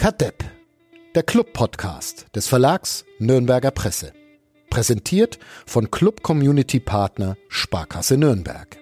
[0.00, 0.42] Kadepp,
[1.14, 4.14] der Club-Podcast des Verlags Nürnberger Presse.
[4.70, 8.78] Präsentiert von Club Community Partner Sparkasse Nürnberg.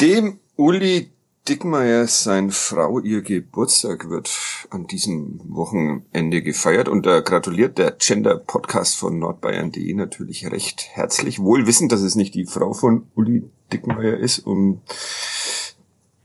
[0.00, 1.12] Dem Uli
[1.46, 4.28] Dickmeier, sein Frau, ihr Geburtstag wird
[4.74, 11.38] an diesem Wochenende gefeiert und da gratuliert der Gender Podcast von nordbayern.de natürlich recht herzlich,
[11.38, 14.80] wohl wissend, dass es nicht die Frau von Uli Dickmeier ist, um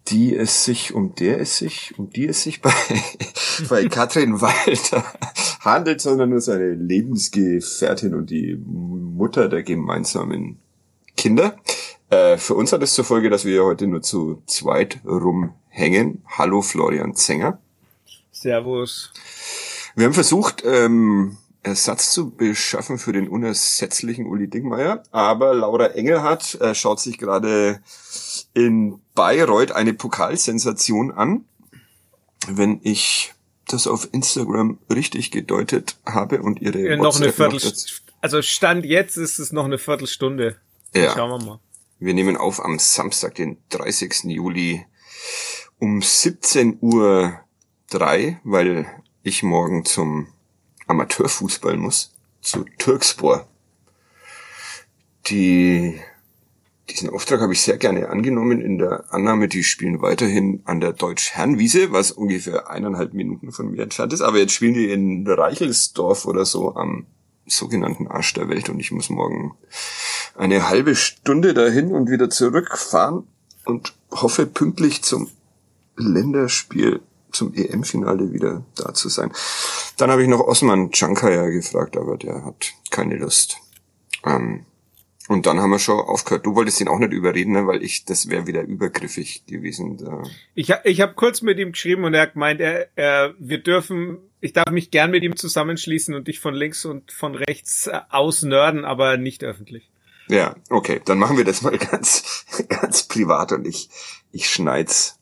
[0.07, 2.73] die es sich, um der es sich, um die es sich bei,
[3.69, 5.05] bei Katrin Walter
[5.59, 10.57] handelt, sondern nur seine Lebensgefährtin und die Mutter der gemeinsamen
[11.15, 11.55] Kinder.
[12.09, 16.23] Äh, für uns hat es zur Folge, dass wir heute nur zu zweit rumhängen.
[16.25, 17.59] Hallo Florian Zenger.
[18.39, 19.11] Servus.
[19.95, 26.55] Wir haben versucht, ähm, Ersatz zu beschaffen für den unersetzlichen Uli Dingmeier, aber Laura Engelhardt
[26.61, 27.81] äh, schaut sich gerade
[28.53, 31.43] in Bayreuth eine Pokalsensation an.
[32.47, 33.33] Wenn ich
[33.67, 38.13] das auf Instagram richtig gedeutet habe und ihre ja, noch eine Viertelstunde.
[38.21, 40.55] Also Stand jetzt ist es noch eine Viertelstunde.
[40.95, 41.13] Ja.
[41.13, 41.59] Schauen wir mal.
[41.99, 44.23] Wir nehmen auf am Samstag, den 30.
[44.23, 44.85] Juli
[45.77, 47.41] um 17 Uhr
[47.89, 48.85] drei, weil
[49.23, 50.27] ich morgen zum
[50.87, 53.47] Amateurfußball muss, zu Türkspor.
[55.27, 55.99] Die,
[56.89, 60.93] diesen Auftrag habe ich sehr gerne angenommen in der Annahme, die spielen weiterhin an der
[60.93, 64.21] Deutsch-Herrenwiese, was ungefähr eineinhalb Minuten von mir entfernt ist.
[64.21, 67.05] Aber jetzt spielen die in Reichelsdorf oder so am
[67.45, 69.55] sogenannten Arsch der Welt und ich muss morgen
[70.35, 73.27] eine halbe Stunde dahin und wieder zurückfahren
[73.65, 75.29] und hoffe pünktlich zum
[75.95, 77.01] Länderspiel
[77.31, 79.31] zum EM-Finale wieder da zu sein.
[79.97, 83.57] Dann habe ich noch Osman Chankaya gefragt, aber der hat keine Lust.
[84.25, 84.65] Ähm,
[85.29, 86.47] und dann haben wir schon aufgehört.
[86.47, 87.67] Du wolltest ihn auch nicht überreden, ne?
[87.67, 89.97] weil ich, das wäre wieder übergriffig gewesen.
[89.97, 90.23] Da.
[90.55, 94.17] Ich, ich habe kurz mit ihm geschrieben und er hat gemeint, er, er, wir dürfen,
[94.41, 97.99] ich darf mich gern mit ihm zusammenschließen und dich von links und von rechts äh,
[98.09, 99.91] ausnörden, aber nicht öffentlich.
[100.29, 103.89] Ja, okay, dann machen wir das mal ganz, ganz privat und ich,
[104.31, 105.19] ich schneid's,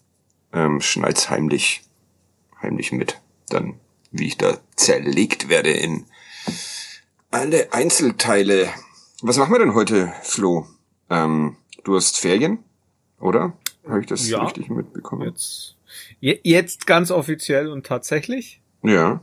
[0.54, 1.82] ähm, schneid's heimlich,
[2.62, 3.20] heimlich mit.
[3.50, 3.80] Dann,
[4.12, 6.06] wie ich da zerlegt werde in
[7.32, 8.70] alle Einzelteile.
[9.22, 10.68] Was machen wir denn heute, Flo?
[11.10, 12.60] Ähm, du hast Ferien,
[13.20, 13.54] oder?
[13.88, 14.44] Habe ich das Ja.
[14.44, 15.24] richtig mitbekommen?
[15.28, 15.76] Jetzt,
[16.20, 18.62] je- jetzt ganz offiziell und tatsächlich.
[18.84, 19.22] Ja.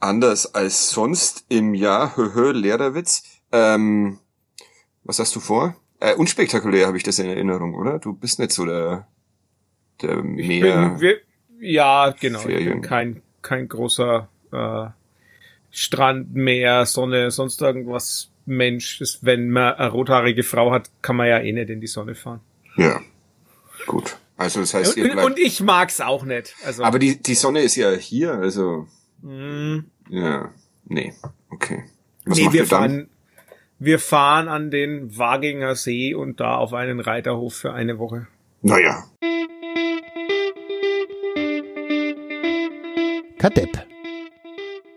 [0.00, 3.22] Anders als sonst im Jahr, höhö, Lehrerwitz.
[3.50, 4.18] Ähm,
[5.04, 5.74] was hast du vor?
[6.00, 7.98] Äh, unspektakulär habe ich das in Erinnerung, oder?
[7.98, 9.08] Du bist nicht so der,
[10.02, 10.90] der mehr.
[10.90, 11.20] bin, wir,
[11.60, 12.40] ja, genau.
[12.40, 12.82] Ferien.
[12.82, 14.86] kein, kein großer äh,
[15.70, 18.98] Strand, Meer, Sonne, sonst irgendwas Mensch.
[18.98, 22.14] Das, wenn man eine rothaarige Frau hat, kann man ja eh nicht in die Sonne
[22.14, 22.40] fahren.
[22.76, 23.00] ja.
[23.86, 24.18] Gut.
[24.36, 26.54] Also das heißt, ihr Und, und ich mag's auch nicht.
[26.64, 28.86] Also, aber die, die Sonne ist ja hier, also.
[29.22, 30.52] mh, Ja.
[30.84, 31.12] Nee.
[31.50, 31.84] Okay.
[32.24, 33.08] Was nee, wir fahren,
[33.78, 38.28] wir fahren an den Waginger See und da auf einen Reiterhof für eine Woche.
[38.62, 39.04] Naja.
[43.38, 43.86] Kadepp,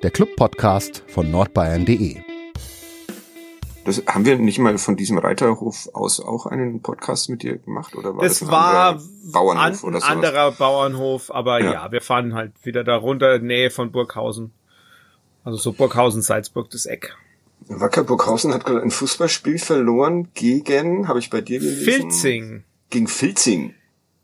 [0.02, 2.18] der Club-Podcast von nordbayern.de.
[3.86, 7.96] Das, haben wir nicht mal von diesem Reiterhof aus auch einen Podcast mit dir gemacht?
[7.96, 10.04] Oder war das, Das ein war anderer Bauernhof an, oder ein sowas?
[10.04, 11.74] anderer Bauernhof, aber Ja.
[11.74, 11.92] ja.
[11.92, 14.52] wir fahren halt wieder da runter, Nähe von Burghausen.
[15.44, 17.16] Also so Burghausen, Salzburg, das Eck.
[17.68, 21.84] Wacker Burghausen hat gerade ein Fußballspiel verloren gegen, habe ich bei dir gelesen?
[21.84, 22.64] Filzing.
[22.90, 23.74] Gegen Filzing.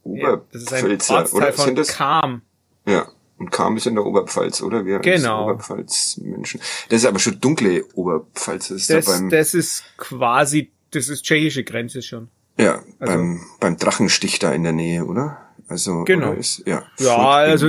[0.06, 1.54] Ja, das ist ein Ortsteil oder?
[1.54, 1.88] von das?
[1.90, 2.42] Kam.
[2.86, 3.08] Ja.
[3.40, 4.86] Und Kam ist in der Oberpfalz, oder?
[4.86, 5.44] Wir Genau.
[5.46, 6.60] Oberpfalz-Menschen.
[6.90, 8.70] Das ist aber schon dunkle Oberpfalz.
[8.70, 12.30] Das ist Das, da beim, das ist quasi, das ist tschechische Grenze schon.
[12.58, 15.38] ja, also- beim, beim Drachenstich da in der Nähe, oder?
[15.68, 16.30] Also, Genau.
[16.30, 16.84] Oder ist, ja.
[17.00, 17.68] Ja, Furt also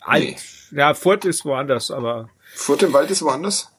[0.00, 0.22] alt.
[0.24, 0.36] Nee.
[0.72, 3.70] Ja, Furt ist woanders, aber Furt im Wald ist woanders?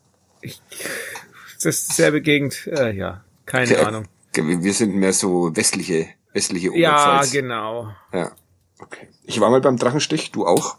[0.41, 4.05] das ist dieselbe Gegend, äh, ja, keine Ja, Ahnung.
[4.33, 7.31] Wir sind mehr so westliche, westliche Ja, Oberpfalz.
[7.31, 7.91] genau.
[8.13, 8.31] Ja.
[8.79, 9.07] Okay.
[9.23, 10.77] Ich war mal beim Drachenstich, du auch?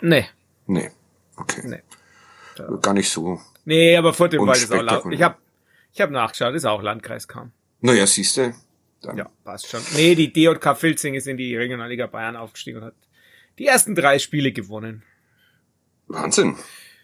[0.00, 0.26] Nee,
[0.66, 0.90] Nee.
[1.36, 1.62] Okay.
[1.64, 1.82] nee.
[2.80, 3.40] Gar nicht so.
[3.64, 5.12] Nee, aber Furt im Wald ist auch laut.
[5.12, 5.38] Ich hab,
[5.92, 7.52] ich hab nachgeschaut, ist auch Landkreis Kam.
[7.80, 8.54] Naja, siehste.
[9.02, 9.16] Dann.
[9.18, 9.80] Ja, passt schon.
[9.94, 12.94] Nee, die DJK Filzing ist in die Regionalliga Bayern aufgestiegen und hat
[13.58, 15.02] die ersten drei Spiele gewonnen.
[16.06, 16.56] Wahnsinn.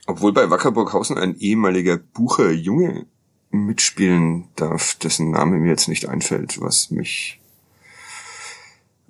[0.06, 3.06] Obwohl bei Wackerburghausen ein ehemaliger Bucher Junge
[3.50, 7.40] mitspielen darf, dessen Name mir jetzt nicht einfällt, was mich,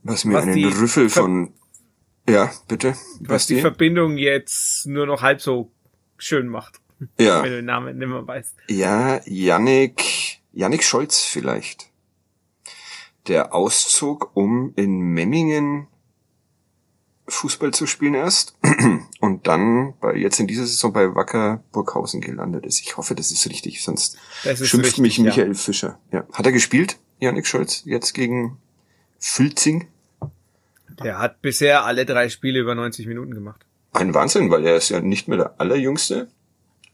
[0.02, 1.52] was mir Was einen Rüffel von,
[2.30, 5.70] ja, bitte, Was die Verbindung jetzt nur noch halb so
[6.18, 6.80] schön macht,
[7.18, 8.54] ja, wenn du den Namen nicht mehr weißt.
[8.68, 11.88] ja, Yannick, Yannick Scholz vielleicht.
[13.28, 15.86] Der auszog, um in Memmingen
[17.30, 18.56] Fußball zu spielen erst
[19.20, 22.80] und dann bei, jetzt in dieser Saison bei Wacker Burghausen gelandet ist.
[22.80, 25.24] Ich hoffe, das ist richtig, sonst ist schimpft richtig, mich ja.
[25.24, 25.98] Michael Fischer.
[26.12, 26.24] Ja.
[26.32, 28.58] Hat er gespielt, Yannick Scholz, jetzt gegen
[29.18, 29.86] Fülzing?
[31.02, 33.64] Der hat bisher alle drei Spiele über 90 Minuten gemacht.
[33.92, 36.28] Ein Wahnsinn, weil er ist ja nicht mehr der Allerjüngste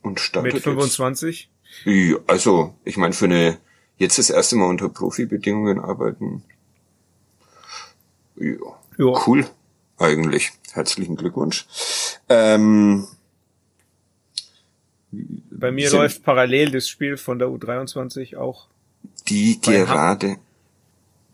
[0.03, 1.51] und startet Mit 25.
[1.85, 3.59] Jetzt, also, ich meine, für eine
[3.99, 6.43] jetzt das erste Mal unter Profibedingungen arbeiten.
[8.37, 8.55] Ja,
[8.99, 9.23] Ja.
[9.27, 9.47] cool,
[9.99, 10.53] eigentlich.
[10.73, 11.67] Herzlichen Glückwunsch.
[12.29, 13.07] Ähm,
[15.51, 18.69] Bei mir Sind- läuft parallel das Spiel von der U23 auch,
[19.29, 20.37] die Bei Ham- gerade,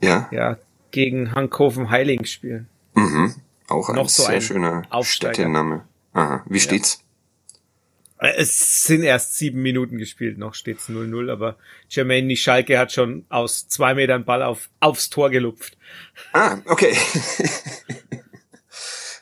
[0.01, 0.57] ja, ja,
[0.93, 2.69] gegen Hankhofen Heiling spielen.
[2.94, 3.35] mhm,
[3.69, 4.83] auch ein Noch so sehr ein schöner.
[5.03, 5.85] Städtename.
[6.12, 7.03] Aha, wie steht's?
[8.19, 11.56] Äh, Es sind erst sieben Minuten gespielt, noch steht's 0-0, aber
[11.89, 15.77] Jermaine Nischalke hat schon aus zwei Metern Ball auf, aufs Tor gelupft.
[16.33, 16.95] Ah, okay.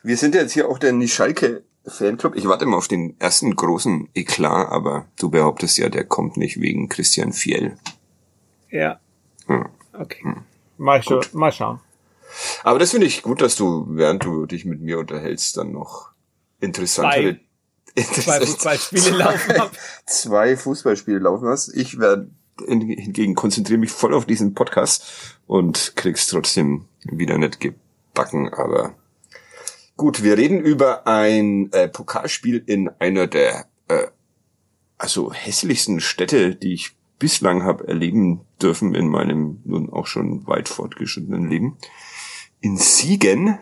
[0.03, 2.35] Wir sind jetzt hier auch der Nischalke Fanclub.
[2.35, 6.59] Ich warte mal auf den ersten großen Eklat, aber du behauptest ja, der kommt nicht
[6.59, 7.77] wegen Christian Fiel.
[8.69, 8.99] Ja,
[9.47, 9.65] Hm.
[9.93, 10.23] okay.
[10.81, 11.79] Mal, schon, mal schauen.
[12.63, 16.09] Aber das finde ich gut, dass du, während du dich mit mir unterhältst, dann noch
[16.59, 17.39] interessantere
[17.95, 19.53] Zwei Fußballspiele laufen
[20.07, 21.75] zwei Fußballspiele laufen hast.
[21.75, 22.31] Ich werde
[22.65, 28.95] hingegen konzentriere mich voll auf diesen Podcast und krieg's trotzdem wieder nicht gebacken, aber
[29.97, 34.07] gut, wir reden über ein äh, Pokalspiel in einer der äh,
[34.97, 40.67] also hässlichsten Städte, die ich bislang habe erleben dürfen in meinem nun auch schon weit
[40.67, 41.77] fortgeschrittenen Leben.
[42.61, 43.59] In Siegen,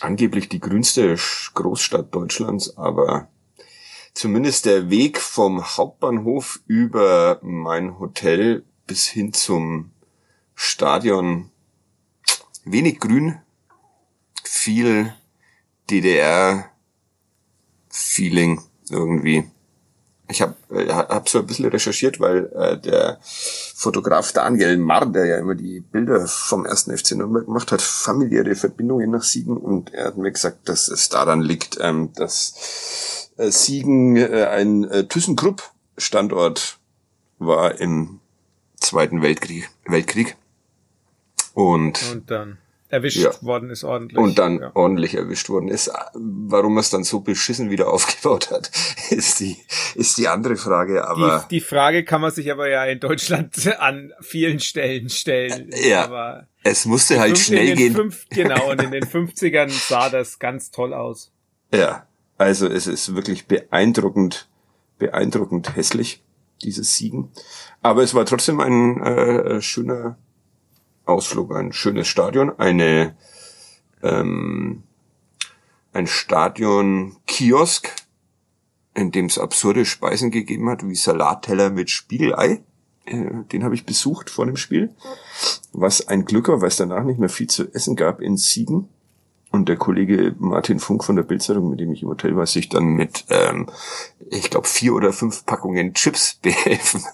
[0.00, 1.16] angeblich die grünste
[1.54, 3.28] Großstadt Deutschlands, aber
[4.12, 9.92] zumindest der Weg vom Hauptbahnhof über mein Hotel bis hin zum
[10.54, 11.50] Stadion
[12.66, 13.40] wenig grün,
[14.44, 15.14] viel
[15.88, 19.50] DDR-Feeling irgendwie.
[20.28, 25.26] Ich habe äh, hab so ein bisschen recherchiert, weil äh, der Fotograf Daniel Marr, der
[25.26, 29.92] ja immer die Bilder vom ersten FC Nürnberg gemacht hat, familiäre Verbindungen nach Siegen und
[29.92, 35.06] er hat mir gesagt, dass es daran liegt, ähm, dass äh, Siegen äh, ein äh,
[35.06, 36.78] ThyssenKrupp-Standort
[37.38, 38.20] war im
[38.80, 39.70] Zweiten Weltkrieg.
[39.86, 40.36] Weltkrieg.
[41.54, 42.58] Und Und dann
[42.94, 43.30] erwischt Ja.
[43.42, 44.16] worden ist ordentlich.
[44.18, 44.70] und dann Ja.
[44.74, 45.90] ordentlich erwischt worden ist.
[46.14, 48.70] Warum er es dann so beschissen wieder aufgebaut hat,
[49.10, 49.56] ist die,
[49.94, 51.06] ist die andere Frage.
[51.06, 55.70] Aber Die, die Frage kann man sich aber ja in Deutschland an vielen Stellen stellen.
[55.86, 57.94] Ja, aber es musste halt fünf- schnell gehen.
[57.94, 61.30] Fünf, genau, und in den 50ern sah das ganz toll aus.
[61.72, 62.06] Ja,
[62.38, 64.48] also es ist wirklich beeindruckend,
[64.98, 66.22] beeindruckend hässlich,
[66.62, 67.30] dieses Siegen.
[67.82, 70.16] Aber es war trotzdem ein äh, schöner
[71.04, 73.16] Ausflug, ein schönes Stadion, eine
[74.02, 74.84] ähm,
[75.92, 77.90] ein Stadion-Kiosk,
[78.94, 82.62] in dem es absurde Speisen gegeben hat, wie Salatteller mit Spiegelei.
[83.06, 84.94] Äh, Den habe ich besucht vor dem Spiel.
[85.72, 88.88] Was ein Glück war, weil es danach nicht mehr viel zu essen gab in Siegen.
[89.50, 92.68] Und der Kollege Martin Funk von der Bildzeitung, mit dem ich im Hotel war, sich
[92.68, 93.68] dann mit, ähm,
[94.28, 97.04] ich glaube, vier oder fünf Packungen Chips behelfen,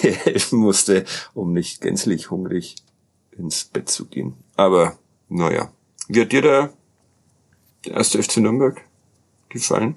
[0.00, 2.76] behelfen musste, um nicht gänzlich hungrig
[3.38, 4.34] ins Bett zu gehen.
[4.56, 5.72] Aber, naja.
[6.08, 6.72] Wie hat dir der,
[7.84, 8.80] der erste FC Nürnberg
[9.48, 9.96] gefallen?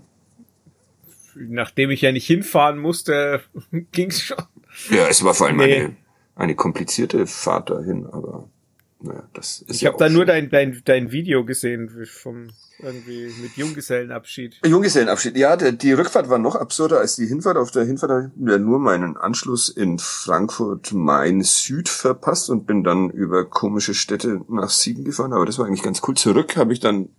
[1.36, 3.42] Nachdem ich ja nicht hinfahren musste,
[3.92, 4.38] ging's schon.
[4.90, 5.76] Ja, es war vor allem Nee.
[5.76, 5.96] eine,
[6.36, 8.50] eine komplizierte Fahrt dahin, aber
[9.02, 13.32] naja, das ist Ich ja habe da nur dein, dein, dein Video gesehen vom irgendwie
[13.42, 14.60] mit Junggesellenabschied.
[14.66, 15.38] Junggesellenabschied.
[15.38, 17.58] Ja, der, die Rückfahrt war noch absurder als die Hinfahrt.
[17.58, 22.66] Auf der Hinfahrt habe ich ja nur meinen Anschluss in Frankfurt Main Süd verpasst und
[22.66, 25.34] bin dann über komische Städte nach Siegen gefahren.
[25.34, 26.16] Aber das war eigentlich ganz cool.
[26.16, 27.10] Zurück habe ich dann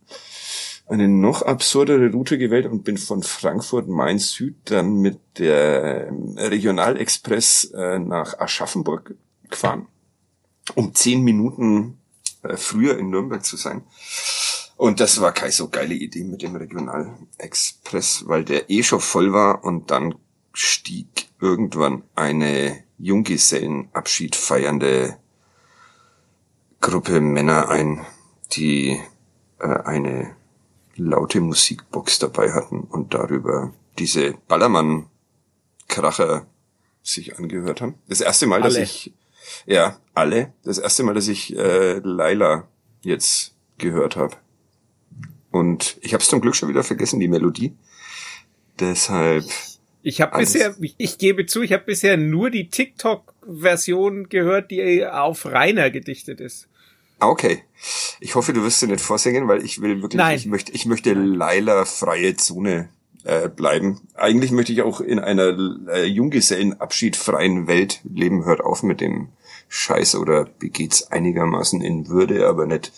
[0.89, 7.73] eine noch absurdere Route gewählt und bin von Frankfurt Main Süd dann mit der Regionalexpress
[7.75, 9.15] äh, nach Aschaffenburg
[9.49, 9.87] gefahren,
[10.75, 11.99] um zehn Minuten
[12.43, 13.83] äh, früher in Nürnberg zu sein.
[14.77, 19.33] Und das war keine so geile Idee mit dem Regionalexpress, weil der eh schon voll
[19.33, 20.15] war und dann
[20.53, 25.19] stieg irgendwann eine Junggesellenabschied feiernde
[26.81, 28.05] Gruppe Männer ein,
[28.53, 29.01] die
[29.59, 30.35] äh, eine
[30.97, 36.47] laute Musikbox dabei hatten und darüber diese Ballermann-Kracher
[37.03, 37.95] sich angehört haben.
[38.09, 38.85] Das erste Mal, dass Alle.
[38.85, 39.13] ich,
[39.67, 42.69] ja, alle, das erste Mal, dass ich äh, Laila
[43.03, 44.37] jetzt gehört habe.
[45.51, 47.75] Und ich habe es zum Glück schon wieder vergessen, die Melodie.
[48.81, 49.45] Deshalb
[50.03, 55.07] Ich habe bisher, ich, ich, gebe zu, ich habe bisher nur die TikTok-Version gehört, die
[55.07, 56.69] auf Rainer gedichtet ist.
[57.19, 57.63] Ah, okay.
[58.19, 60.37] Ich hoffe, du wirst sie nicht vorsingen, weil ich will wirklich, Nein.
[60.37, 62.89] ich möchte, ich möchte Laila freie Zone
[63.25, 64.01] äh, bleiben.
[64.15, 65.57] Eigentlich möchte ich auch in einer
[65.89, 68.45] äh, Junggesellenabschied freien Welt leben.
[68.45, 69.29] Hört auf mit dem
[69.69, 72.93] Scheiß oder begeht's einigermaßen in Würde, aber nicht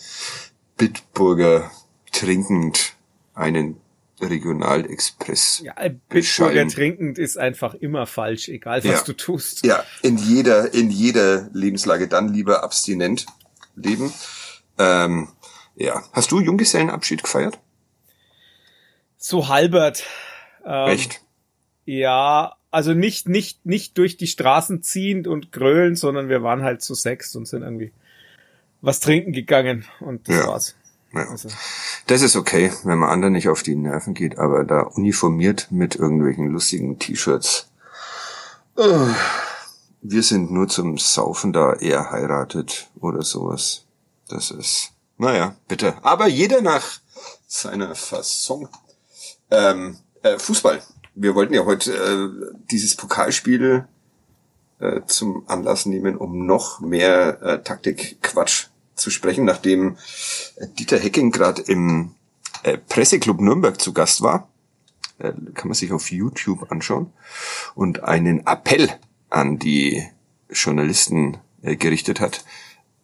[0.77, 1.71] Bitburger
[2.11, 2.93] trinkend
[3.33, 3.77] einen
[4.21, 5.61] Regionalexpress.
[5.63, 5.73] Ja,
[6.09, 9.01] Bitburger trinkend ist einfach immer falsch, egal was Ja.
[9.03, 9.65] du tust.
[9.65, 13.25] Ja, in jeder, in jeder Lebenslage dann lieber abstinent
[13.75, 14.13] leben.
[14.77, 15.29] Ähm,
[15.75, 16.03] ja.
[16.13, 17.59] Hast du Junggesellenabschied gefeiert?
[19.27, 20.03] So halbert.
[20.63, 21.21] Ähm, Echt?
[21.85, 26.83] Ja, also nicht, nicht, nicht durch die Straßen ziehend und grölen, sondern wir waren halt
[26.83, 27.91] zu sechs und sind irgendwie
[28.81, 30.47] was trinken gegangen und das Ja.
[30.47, 30.75] war's.
[31.11, 31.27] Ja.
[31.27, 31.49] Also,
[32.05, 35.95] Das ist okay, wenn man anderen nicht auf die Nerven geht, aber da uniformiert mit
[35.95, 37.71] irgendwelchen lustigen T-Shirts.
[38.75, 39.07] Oh,
[40.03, 43.85] wir sind nur zum Saufen da, er heiratet oder sowas.
[44.29, 45.95] Das ist, naja, bitte.
[46.03, 46.99] Aber jeder nach
[47.47, 48.69] seiner Fassung.
[49.51, 50.81] Ähm, äh, Fußball.
[51.13, 53.87] Wir wollten ja heute äh, dieses Pokalspiel
[54.79, 59.97] äh, zum Anlass nehmen, um noch mehr äh, Taktikquatsch zu sprechen, nachdem
[60.57, 62.15] äh, Dieter Hecking gerade im
[62.63, 64.49] äh, Presseclub Nürnberg zu Gast war.
[65.19, 67.13] Äh, kann man sich auf YouTube anschauen.
[67.75, 68.89] Und einen Appell
[69.29, 70.03] an die
[70.49, 72.43] Journalisten äh, gerichtet hat.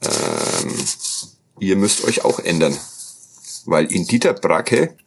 [0.01, 0.73] Ähm,
[1.59, 2.75] ihr müsst euch auch ändern.
[3.65, 4.97] Weil ihn Dieter Bracke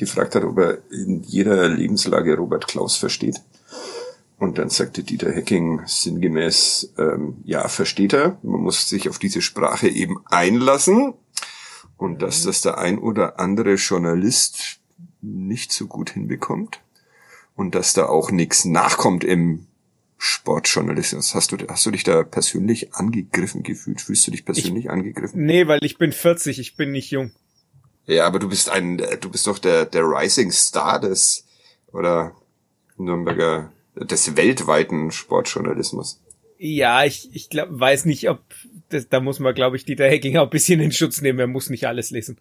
[0.00, 3.40] gefragt hat, ob er in jeder Lebenslage Robert Klaus versteht.
[4.38, 8.38] Und dann sagte Dieter Hecking sinngemäß, ähm, ja, versteht er.
[8.42, 11.14] Man muss sich auf diese Sprache eben einlassen.
[11.98, 14.80] Und dass das der ein oder andere Journalist
[15.20, 16.80] nicht so gut hinbekommt.
[17.54, 19.66] Und dass da auch nichts nachkommt im
[20.16, 21.34] Sportjournalismus.
[21.34, 24.00] Hast du, hast du dich da persönlich angegriffen gefühlt?
[24.00, 25.44] Fühlst du dich persönlich angegriffen?
[25.44, 27.32] nee, weil ich bin 40, ich bin nicht jung.
[28.10, 31.44] Ja, aber du bist ein, du bist doch der, der Rising Star des,
[31.92, 32.34] oder
[32.96, 36.20] Nürnberger, des weltweiten Sportjournalismus.
[36.58, 38.40] Ja, ich, ich glaub, weiß nicht, ob
[38.88, 41.38] das, da muss man, glaube ich, Dieter Hecking auch ein bisschen in Schutz nehmen.
[41.38, 42.38] Er muss nicht alles lesen.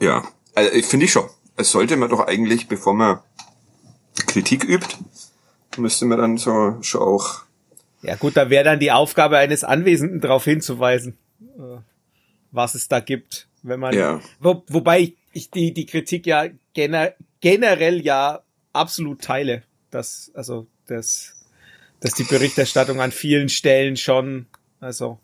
[0.00, 1.30] Ja, also, finde ich schon.
[1.56, 3.20] Es sollte man doch eigentlich, bevor man
[4.26, 4.98] Kritik übt,
[5.78, 7.42] müsste man dann so schon auch,
[8.02, 11.78] Ja gut, da wäre dann die Aufgabe eines Anwesenden darauf hinzuweisen, äh,
[12.52, 13.94] was es da gibt, wenn man.
[13.94, 14.20] Ja.
[14.40, 18.40] Wo, wobei ich, die die Kritik ja gener, generell ja
[18.72, 21.34] absolut teile, dass also das
[22.00, 24.46] dass die Berichterstattung an vielen Stellen schon
[24.80, 25.18] also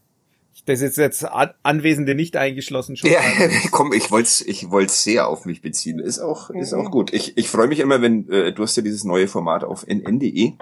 [0.67, 3.11] das ist jetzt An Anwesende nicht eingeschlossen schon.
[3.11, 3.21] Ja,
[3.71, 5.99] komm, ich wollte ich wollte sehr auf mich beziehen.
[5.99, 7.13] Ist auch ist auch gut.
[7.13, 10.53] Ich, ich freue mich immer, wenn äh, du hast ja dieses neue Format auf nn.de,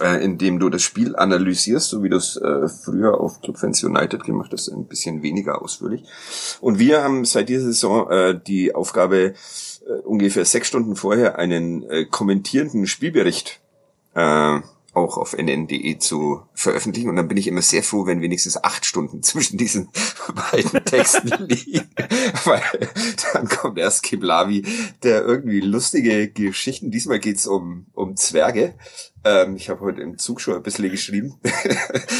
[0.00, 3.58] äh, in dem du das Spiel analysierst, so wie du es äh, früher auf Club
[3.58, 6.04] Fans United gemacht hast, ein bisschen weniger ausführlich.
[6.60, 9.34] Und wir haben seit dieser Saison äh, die Aufgabe,
[9.86, 13.60] äh, ungefähr sechs Stunden vorher einen äh, kommentierenden Spielbericht
[14.14, 14.60] äh,
[14.94, 17.08] auch auf nn.de zu veröffentlichen.
[17.08, 19.88] Und dann bin ich immer sehr froh, wenn wenigstens acht Stunden zwischen diesen
[20.50, 21.88] beiden Texten liegen.
[22.44, 22.62] Weil
[23.32, 24.64] dann kommt erst Kiblavi,
[25.02, 28.74] der irgendwie lustige Geschichten, diesmal geht's um, um Zwerge.
[29.24, 31.40] Ähm, ich habe heute im Zug schon ein bisschen geschrieben,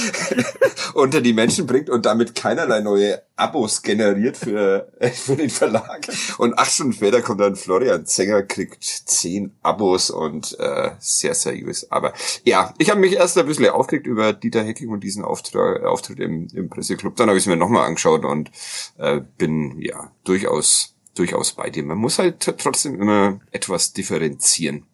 [0.94, 6.06] unter die Menschen bringt und damit keinerlei neue Abos generiert für, für den Verlag.
[6.38, 11.90] Und acht Stunden später kommt dann Florian Zenger, kriegt zehn Abos und äh, sehr seriös.
[11.90, 15.84] Aber ja, ich habe mich erst ein bisschen aufgeregt über Dieter Hecking und diesen Auftritt,
[15.84, 17.16] Auftritt im, im Presseclub.
[17.16, 18.50] Dann habe ich es mir nochmal angeschaut und
[18.98, 21.84] äh, bin ja durchaus durchaus bei dir.
[21.84, 24.84] Man muss halt trotzdem immer etwas differenzieren.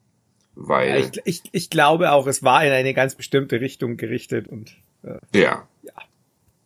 [0.54, 4.76] Weil, ich, ich, ich glaube auch, es war in eine ganz bestimmte Richtung gerichtet und
[5.02, 5.68] äh, Ja.
[5.82, 5.92] Ja.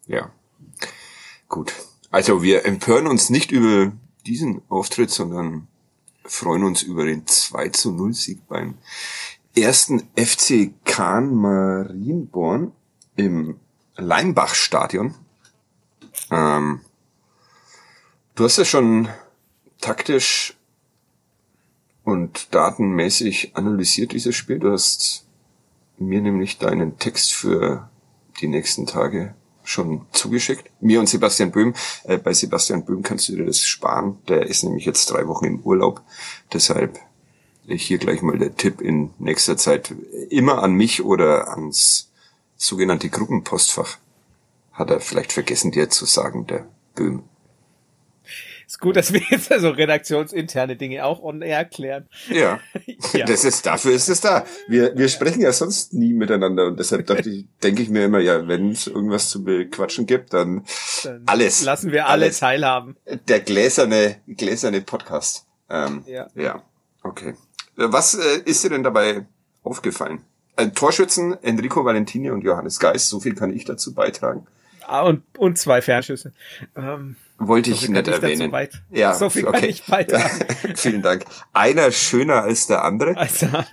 [0.07, 0.31] Ja.
[1.49, 1.73] Gut.
[2.11, 3.93] Also wir empören uns nicht über
[4.27, 5.69] diesen Auftritt, sondern
[6.25, 8.79] freuen uns über den 2 zu 0 Sieg beim
[9.55, 12.73] ersten FC Kahn Marienborn
[13.17, 13.61] im
[13.97, 15.15] Leimbach-Stadion.
[16.31, 16.81] Ähm,
[18.35, 19.09] du hast ja schon
[19.81, 20.57] taktisch
[22.05, 24.59] und datenmäßig analysiert dieses Spiel.
[24.59, 25.25] Du hast
[25.99, 27.89] mir nämlich deinen Text für
[28.41, 30.71] die nächsten Tage schon zugeschickt.
[30.81, 31.75] Mir und Sebastian Böhm.
[32.05, 34.19] Äh, bei Sebastian Böhm kannst du dir das sparen.
[34.29, 36.03] Der ist nämlich jetzt drei Wochen im Urlaub.
[36.53, 36.99] Deshalb
[37.67, 39.95] hier gleich mal der Tipp in nächster Zeit
[40.29, 42.11] immer an mich oder ans
[42.57, 43.97] sogenannte Gruppenpostfach.
[44.73, 47.23] Hat er vielleicht vergessen dir zu sagen, der Böhm.
[48.75, 52.09] Ist gut, dass wir jetzt also redaktionsinterne Dinge auch on air klären.
[52.29, 52.59] Ja.
[53.13, 53.27] Ja.
[53.27, 54.45] Das ist, dafür ist es da.
[54.67, 58.49] Wir, wir sprechen ja sonst nie miteinander und deshalb ich, denke ich mir immer, ja,
[58.49, 60.65] wenn es irgendwas zu bequatschen gibt, dann,
[61.05, 61.63] Dann alles.
[61.63, 62.41] Lassen wir alle Alles.
[62.41, 62.97] teilhaben.
[63.29, 65.47] der gläserne, gläserne Podcast.
[65.71, 66.29] Ähm, Ja.
[66.35, 66.63] Ja.
[67.05, 67.31] Okay.
[67.79, 69.27] Äh, Was äh, ist dir denn dabei
[69.63, 70.23] aufgefallen?
[70.57, 74.47] Äh, Torschützen Enrico Valentini und Johannes Geist, so viel kann ich dazu beitragen.
[74.87, 76.33] Ah, und, und zwei Fernschüsse.
[76.77, 78.53] Ähm, Wollte ich nicht kann erwähnen.
[78.53, 79.67] weit- Ja, so viel kann okay.
[79.67, 80.47] ich beitragen.
[80.77, 81.25] Vielen Dank.
[81.53, 83.15] Einer schöner als der andere.
[83.17, 83.47] Also,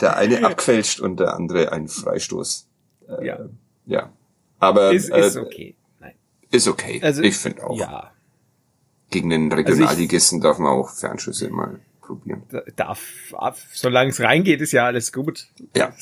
[0.00, 2.66] Der eine abquetscht und der andere ein Freistoß.
[3.20, 3.38] Äh, ja,
[3.86, 4.12] Ja.
[4.58, 5.74] Aber ist, ist äh, okay.
[6.00, 6.12] Nein.
[6.50, 7.00] ist okay.
[7.02, 7.78] Also, ich finde auch.
[7.78, 8.12] Ja,
[9.10, 12.42] Gegen den Regionalligisten darf man auch Fernschüsse mal probieren.
[12.50, 13.00] da- darf,
[13.72, 15.46] solange es reingeht, ist ja alles gut.
[15.74, 15.92] Ja-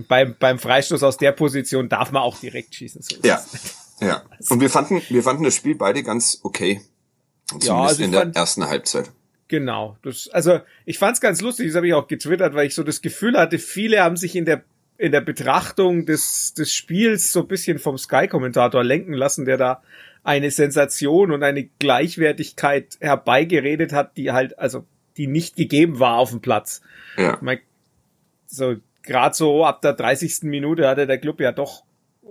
[0.00, 3.02] Und beim, beim Freistoß aus der Position darf man auch direkt schießen.
[3.02, 3.40] So Ja.
[3.52, 3.76] es.
[4.00, 4.22] Ja.
[4.48, 6.80] Und wir fanden, wir fanden das Spiel beide ganz okay.
[7.48, 9.10] Zumindest also ich in der fand- ersten Halbzeit.
[9.48, 9.96] Genau.
[10.02, 13.02] Das, also ich fand's ganz lustig, das habe ich auch getwittert, weil ich so das
[13.02, 14.62] Gefühl hatte, viele haben sich in der
[14.96, 19.82] in der Betrachtung des, des Spiels so ein bisschen vom Sky-Kommentator lenken lassen, der da
[20.24, 24.84] eine Sensation und eine Gleichwertigkeit herbeigeredet hat, die halt, also
[25.16, 26.82] die nicht gegeben war auf dem Platz.
[27.16, 27.38] Ja.
[27.40, 27.60] Mein,
[28.46, 30.42] so gerade so ab der 30.
[30.42, 31.84] Minute hatte der Club ja doch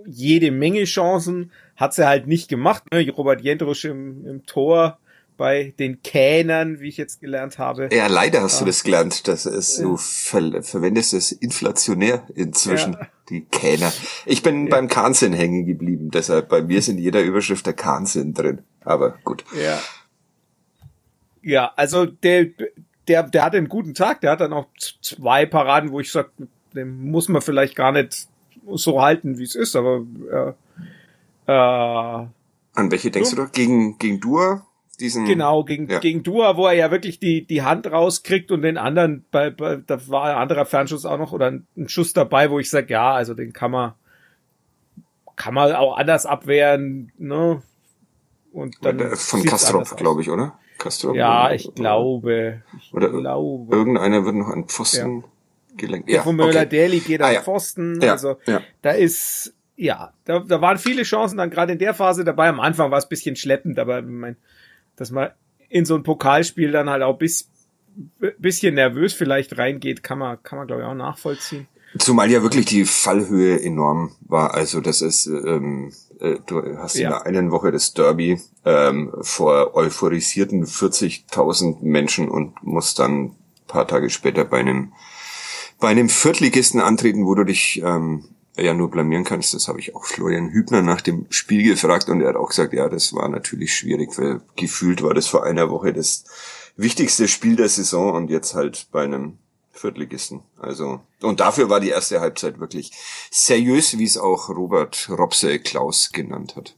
[0.06, 2.84] jede Menge Chancen, hat sie halt nicht gemacht.
[2.92, 3.08] Ne?
[3.10, 4.98] Robert Jendrusch im, im Tor
[5.36, 7.88] bei den Kähnern, wie ich jetzt gelernt habe.
[7.92, 8.58] Ja, leider hast Ah.
[8.60, 13.08] du das gelernt, dass es du ver verwendest es inflationär inzwischen, Ja.
[13.30, 13.90] die Kähner.
[14.26, 18.34] Ich bin beim Kahnsinn hängen geblieben, deshalb bei mir ist in jeder Überschrift der Kahnsinn
[18.34, 18.60] drin.
[18.84, 19.44] Aber gut.
[19.58, 19.78] Ja.
[21.42, 22.46] Ja, also der,
[23.08, 24.20] der, der hatte einen guten Tag.
[24.20, 24.66] Der hat dann auch
[25.00, 26.30] zwei Paraden, wo ich sag,
[26.74, 28.28] den muss man vielleicht gar nicht
[28.72, 30.02] so halten, wie es ist, aber
[31.46, 32.26] äh, äh,
[32.74, 33.36] An welche denkst So.
[33.36, 33.52] du doch?
[33.52, 34.66] Gegen, gegen Dua?
[35.00, 35.98] Diesen, genau gegen Ja.
[35.98, 39.76] gegen Dua, wo er ja wirklich die die Hand rauskriegt und den anderen bei, bei
[39.76, 42.90] da war ein anderer Fernschuss auch noch oder ein, ein Schuss dabei, wo ich sag,
[42.90, 43.94] ja, also den kann man
[45.36, 47.62] kann man auch anders abwehren, ne?
[48.52, 50.58] Und dann Äh, von Kastrop, glaube ich, oder?
[50.76, 51.16] Kastrop?
[51.16, 52.62] Ja, oder- ich glaube.
[52.78, 53.74] Ich Oder glaube.
[53.74, 55.24] Irgendeiner wird noch an Pfosten
[55.80, 56.08] gelenkt.
[56.08, 57.42] Ja, von Möller Daly geht Ah, an ja.
[57.42, 58.00] Pfosten.
[58.00, 58.60] Ja, Also ja.
[58.82, 62.48] da ist, ja, da, da waren viele Chancen dann gerade in der Phase dabei.
[62.48, 64.36] Am Anfang war es bisschen schleppend, aber ich mein,
[64.96, 65.30] dass man
[65.68, 67.48] in so ein Pokalspiel dann halt auch bis,
[68.38, 71.66] bisschen nervös vielleicht reingeht, kann man, kann man glaube ich auch nachvollziehen.
[71.98, 74.54] Zumal ja wirklich die Fallhöhe enorm war.
[74.54, 77.08] Also das ist, ähm, äh, du hast in Ja.
[77.10, 83.88] der einen Woche das Derby ähm, vor euphorisierten 40.000 Menschen und musst dann ein paar
[83.88, 84.92] Tage später bei einem
[85.80, 88.24] bei einem Viertligisten antreten, wo du dich ähm,
[88.56, 89.54] ja nur blamieren kannst.
[89.54, 92.72] Das habe ich auch Florian Hübner nach dem Spiel gefragt und er hat auch gesagt,
[92.74, 96.24] ja, das war natürlich schwierig, weil gefühlt war das vor einer Woche das
[96.76, 99.38] wichtigste Spiel der Saison und jetzt halt bei einem
[99.72, 100.42] Viertligisten.
[100.58, 102.92] Also, und dafür war die erste Halbzeit wirklich
[103.30, 106.74] seriös, wie es auch Robert Robse Klaus genannt hat.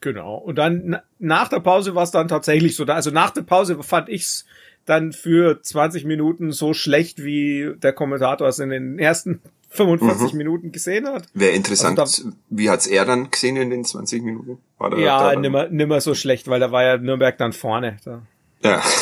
[0.00, 0.36] Genau.
[0.36, 2.84] Und dann na- nach der Pause war es dann tatsächlich so.
[2.84, 4.44] Da, also nach der Pause fand ich's
[4.84, 9.40] dann für 20 Minuten so schlecht, wie der Kommentator es in den ersten
[9.70, 11.28] 45 Minuten gesehen hat.
[11.32, 14.58] Wäre interessant, Also wie hat's er dann gesehen in den 20 Minuten?
[14.76, 17.96] War da, Ja, da nimmer, nimmer so schlecht, weil da war ja Nürnberg dann vorne.
[18.04, 18.22] Da.
[18.62, 18.82] Ja.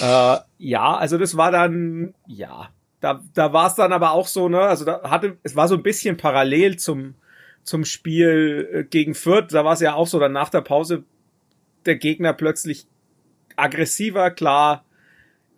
[0.00, 2.68] Äh, ja, also das war dann, ja,
[3.00, 5.74] da, da war es dann aber auch so, ne, also da hatte, es war so
[5.74, 7.14] ein bisschen parallel zum,
[7.62, 11.04] zum Spiel äh, gegen Fürth, da war es ja auch so, dann nach der Pause
[11.86, 12.86] der Gegner plötzlich
[13.56, 14.84] aggressiver, klar,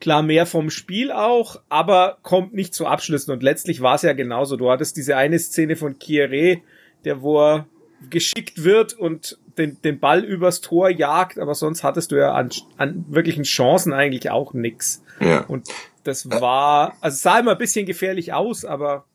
[0.01, 4.13] klar mehr vom Spiel auch, aber kommt nicht zu Abschlüssen und letztlich war es ja
[4.13, 6.61] genauso, du hattest diese eine Szene von Kieré,
[7.05, 7.67] der wo er
[8.11, 12.51] geschickt wird und den, den Ball übers Tor jagt, aber sonst hattest du ja an,
[12.77, 15.03] an wirklichen Chancen eigentlich auch nix.
[15.21, 15.41] ja.
[15.41, 15.69] Und
[16.05, 19.07] das war, also es sah immer ein bisschen gefährlich aus, aber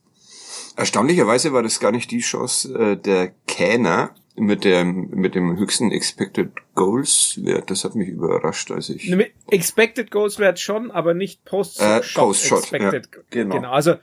[0.76, 5.92] Erstaunlicherweise war das gar nicht die Chance äh, der Kähner mit dem, mit dem höchsten
[5.92, 7.70] Expected Goals Wert.
[7.70, 9.08] Das hat mich überrascht, als ich.
[9.08, 12.92] ne, Expected Goals Wert schon, aber nicht Post-Shot Äh, Post-Shot, ja,
[13.30, 13.56] genau.
[13.56, 13.70] genau.
[13.72, 13.96] Also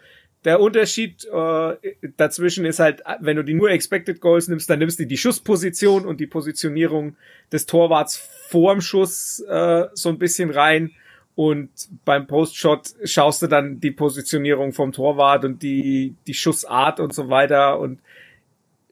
[0.44, 1.76] der Unterschied äh,
[2.16, 6.06] dazwischen ist halt, wenn du die nur Expected Goals nimmst, dann nimmst du die Schussposition
[6.06, 7.16] und die Positionierung
[7.50, 8.16] des Torwarts
[8.48, 10.92] vorm Schuss äh, so ein bisschen rein.
[11.34, 11.70] Und
[12.04, 17.28] beim Post-Shot schaust du dann die Positionierung vom Torwart und die, die Schussart und so
[17.28, 17.98] weiter und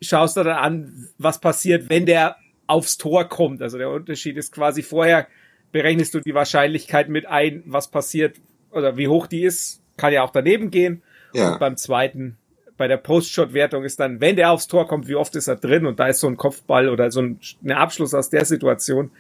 [0.01, 3.63] schaust du dann an, was passiert, wenn der aufs Tor kommt.
[3.63, 5.27] Also der Unterschied ist quasi vorher
[5.73, 8.37] berechnest du die Wahrscheinlichkeit mit ein, was passiert
[8.71, 11.03] oder wie hoch die ist, kann ja auch daneben gehen.
[11.33, 11.53] Ja.
[11.53, 12.39] Und beim zweiten
[12.77, 15.87] bei der Post-Shot-Wertung ist dann, wenn der aufs Tor kommt, wie oft ist er drin
[15.87, 19.11] und da ist so ein Kopfball oder so ein, Abschluss aus der Situation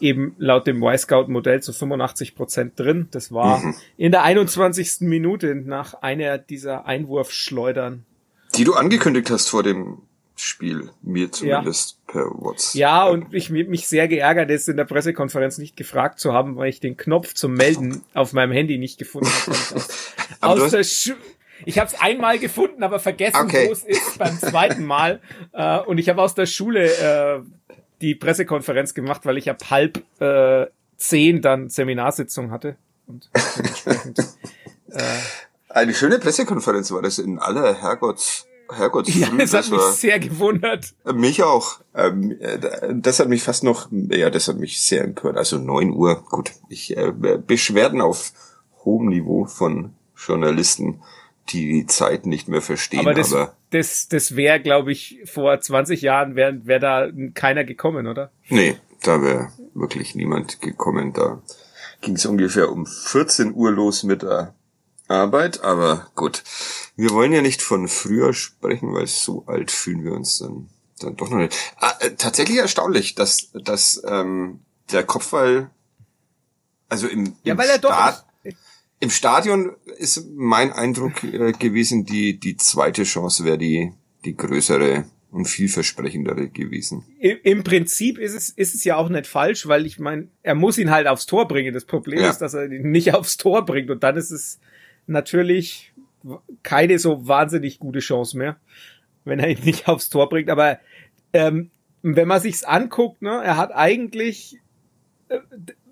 [0.00, 3.06] eben laut dem Y-Scout-Modell zu 85 Prozent drin.
[3.12, 3.74] Das war mhm.
[3.96, 5.02] in der 21.
[5.02, 8.04] Minute nach einer dieser Einwurfschleudern.
[8.56, 9.98] Die du angekündigt hast vor dem
[10.36, 12.12] Spiel, mir zumindest ja.
[12.12, 12.78] per WhatsApp.
[12.78, 16.68] Ja, und ich mich sehr geärgert, jetzt in der Pressekonferenz nicht gefragt zu haben, weil
[16.68, 19.84] ich den Knopf zum Melden auf meinem Handy nicht gefunden habe.
[20.40, 21.14] aus, der Schu
[21.64, 23.68] ich habe es einmal gefunden, aber vergessen, okay.
[23.68, 25.20] wo es ist beim zweiten Mal.
[25.52, 27.40] Äh, und ich habe aus der Schule äh,
[28.02, 30.66] die Pressekonferenz gemacht, weil ich ab halb äh,
[30.98, 32.76] zehn dann Seminarsitzung hatte.
[33.06, 34.18] Und dementsprechend,
[34.90, 35.02] äh,
[35.68, 40.94] Eine schöne Pressekonferenz war das in aller Herrgotts Herrgott, ja, das hat mich sehr gewundert.
[41.04, 41.80] Äh, mich auch.
[41.94, 42.58] Ähm, äh,
[42.94, 45.36] das hat mich fast noch, ja, das hat mich sehr empört.
[45.36, 46.52] Also neun Uhr, gut.
[46.68, 48.32] Ich äh, Beschwerden auf
[48.84, 51.02] hohem Niveau von Journalisten,
[51.50, 53.00] die die Zeit nicht mehr verstehen.
[53.00, 57.64] Aber das, aber das, das wäre, glaube ich, vor 20 Jahren wäre wär da keiner
[57.64, 58.30] gekommen, oder?
[58.48, 61.12] Nee, da wäre wirklich niemand gekommen.
[61.12, 61.42] Da
[62.00, 64.54] ging es ungefähr um 14 Uhr los mit der
[65.08, 66.42] Arbeit, aber gut.
[66.96, 70.68] Wir wollen ja nicht von früher sprechen, weil so alt fühlen wir uns dann,
[71.00, 71.56] dann doch noch nicht.
[71.76, 75.70] Ah, äh, tatsächlich erstaunlich, dass, dass ähm, der Kopfball,
[76.88, 78.26] also im, ja, im, weil er Start, doch
[78.98, 83.92] im Stadion ist mein Eindruck äh, gewesen, die, die zweite Chance wäre die,
[84.24, 87.04] die größere und vielversprechendere gewesen.
[87.18, 90.54] Im, Im, Prinzip ist es, ist es ja auch nicht falsch, weil ich meine, er
[90.54, 91.74] muss ihn halt aufs Tor bringen.
[91.74, 92.30] Das Problem ja.
[92.30, 94.60] ist, dass er ihn nicht aufs Tor bringt und dann ist es
[95.06, 95.92] natürlich
[96.62, 98.56] keine so wahnsinnig gute Chance mehr,
[99.24, 100.50] wenn er ihn nicht aufs Tor bringt.
[100.50, 100.78] Aber
[101.32, 101.70] ähm,
[102.02, 104.58] wenn man sich's anguckt, ne, er hat eigentlich
[105.28, 105.38] äh,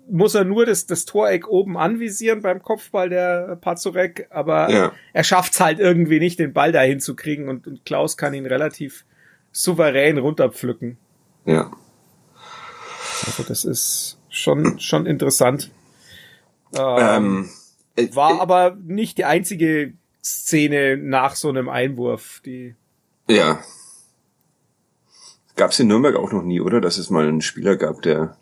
[0.09, 4.91] muss er nur das, das Toreck oben anvisieren beim Kopfball der Pazurek, aber ja.
[5.13, 8.45] er schafft's halt irgendwie nicht, den Ball dahin zu kriegen und, und Klaus kann ihn
[8.45, 9.05] relativ
[9.51, 10.97] souverän runterpflücken.
[11.45, 11.71] Ja.
[13.25, 15.71] Also das ist schon, schon interessant.
[16.77, 17.49] Ähm, ähm,
[18.11, 22.75] war äh, aber nicht die einzige Szene nach so einem Einwurf, die.
[23.27, 23.59] Ja.
[25.55, 26.81] Gab's in Nürnberg auch noch nie, oder?
[26.81, 28.37] Dass es mal einen Spieler gab, der,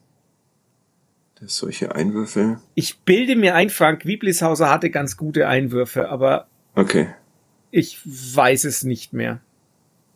[1.39, 2.59] der solche Einwürfe.
[2.73, 6.47] Ich bilde mir ein, Frank Wieblishauser hatte ganz gute Einwürfe, aber.
[6.75, 7.13] Okay.
[7.69, 9.41] Ich weiß es nicht mehr.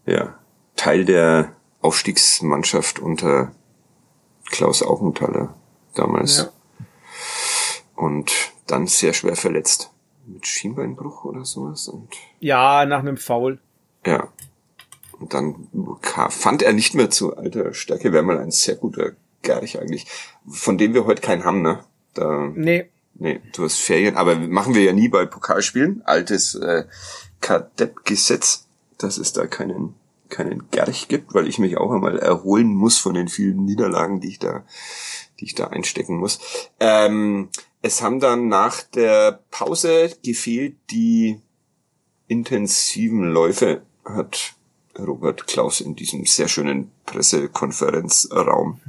[0.06, 0.39] Ja.
[0.76, 3.52] Teil der Aufstiegsmannschaft unter
[4.45, 5.56] Klaus Augenthaler
[5.95, 6.38] damals.
[6.38, 6.50] Ja.
[7.95, 8.32] Und
[8.68, 9.92] dann sehr schwer verletzt
[10.26, 11.88] mit Schienbeinbruch oder sowas.
[11.88, 13.60] Und ja, nach einem Foul.
[14.06, 14.28] Ja.
[15.20, 15.68] Und dann
[16.30, 20.06] fand er nicht mehr zu alter Stärke, wäre mal ein sehr guter Gerich eigentlich,
[20.48, 21.84] von dem wir heute keinen haben, ne?
[22.14, 22.90] Da, nee.
[23.20, 26.04] Nee, du hast Ferien, aber machen wir ja nie bei Pokalspielen.
[26.06, 26.86] Altes äh,
[27.42, 28.68] Kadettgesetz,
[29.00, 29.96] dass es da keinen
[30.30, 34.30] keinen Gerch gibt, weil ich mich auch einmal erholen muss von den vielen Niederlagen, die
[34.30, 34.66] ich da,
[35.40, 36.40] die ich da einstecken muss.
[36.80, 37.50] Ähm,
[37.82, 41.40] es haben dann nach der Pause gefehlt die
[42.28, 44.54] intensiven Läufe, hat
[44.98, 48.80] Robert Klaus in diesem sehr schönen Pressekonferenzraum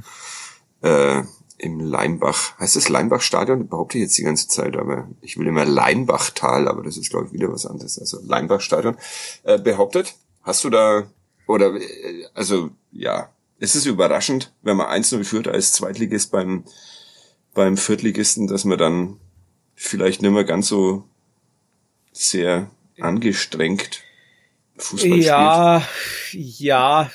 [0.81, 1.23] äh,
[1.57, 3.67] im Leimbach, heißt es Leimbach-Stadion?
[3.67, 7.27] Behaupte ich jetzt die ganze Zeit, aber ich will immer Leimbachtal, aber das ist, glaube
[7.27, 7.99] ich, wieder was anderes.
[7.99, 8.97] Also Leimbach-Stadion
[9.43, 10.15] äh, behauptet.
[10.41, 11.07] Hast du da,
[11.47, 16.63] oder, äh, also, ja, es ist überraschend, wenn man 1-0 führt als Zweitligist beim
[17.59, 19.17] beim Viertligisten, dass man dann
[19.75, 21.03] vielleicht nicht mehr ganz so
[22.13, 24.01] sehr angestrengt
[24.77, 25.85] Fußball ja,
[26.23, 26.59] spielt.
[26.59, 27.11] Ja,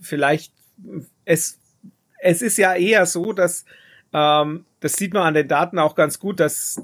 [0.00, 0.54] vielleicht
[1.26, 1.58] es
[2.22, 3.66] es ist ja eher so, dass
[4.14, 6.80] ähm, das sieht man an den Daten auch ganz gut, dass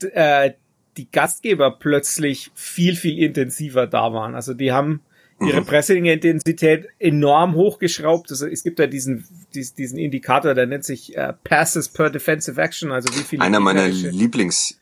[0.00, 0.52] äh,
[0.96, 4.34] die Gastgeber plötzlich viel viel intensiver da waren.
[4.34, 5.02] Also die haben
[5.40, 5.66] ihre mhm.
[5.66, 8.30] Pressing-Intensität enorm hochgeschraubt.
[8.30, 9.24] Also es gibt ja diesen,
[9.54, 13.42] diesen Indikator, der nennt sich äh, Passes per Defensive Action, also wie viele.
[13.42, 14.80] Einer meiner Lieblings.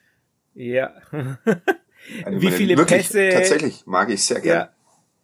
[0.54, 0.94] Ja.
[2.30, 3.30] wie viele wirklich, Pässe.
[3.32, 4.70] Tatsächlich, mag ich sehr gerne.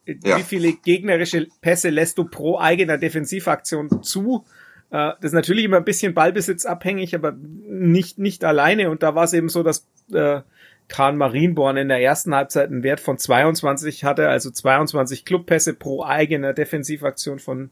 [0.07, 0.39] Ja, ja.
[0.39, 4.45] Wie viele gegnerische Pässe lässt du pro eigener Defensivaktion zu?
[4.91, 8.91] Äh, das ist natürlich immer ein bisschen Ballbesitzabhängig, aber nicht, nicht alleine.
[8.91, 10.41] Und da war es eben so, dass äh,
[10.93, 16.05] Kahn Marienborn in der ersten Halbzeit einen Wert von 22 hatte, also 22 Clubpässe pro
[16.05, 17.71] eigener Defensivaktion von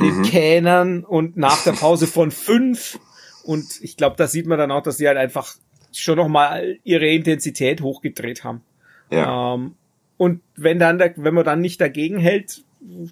[0.00, 0.22] den mhm.
[0.22, 3.00] Kähnern und nach der Pause von fünf.
[3.42, 5.56] Und ich glaube, da sieht man dann auch, dass sie halt einfach
[5.92, 8.62] schon nochmal ihre Intensität hochgedreht haben.
[9.10, 9.54] Ja.
[9.54, 9.74] Ähm,
[10.16, 12.62] und wenn dann, wenn man dann nicht dagegen hält,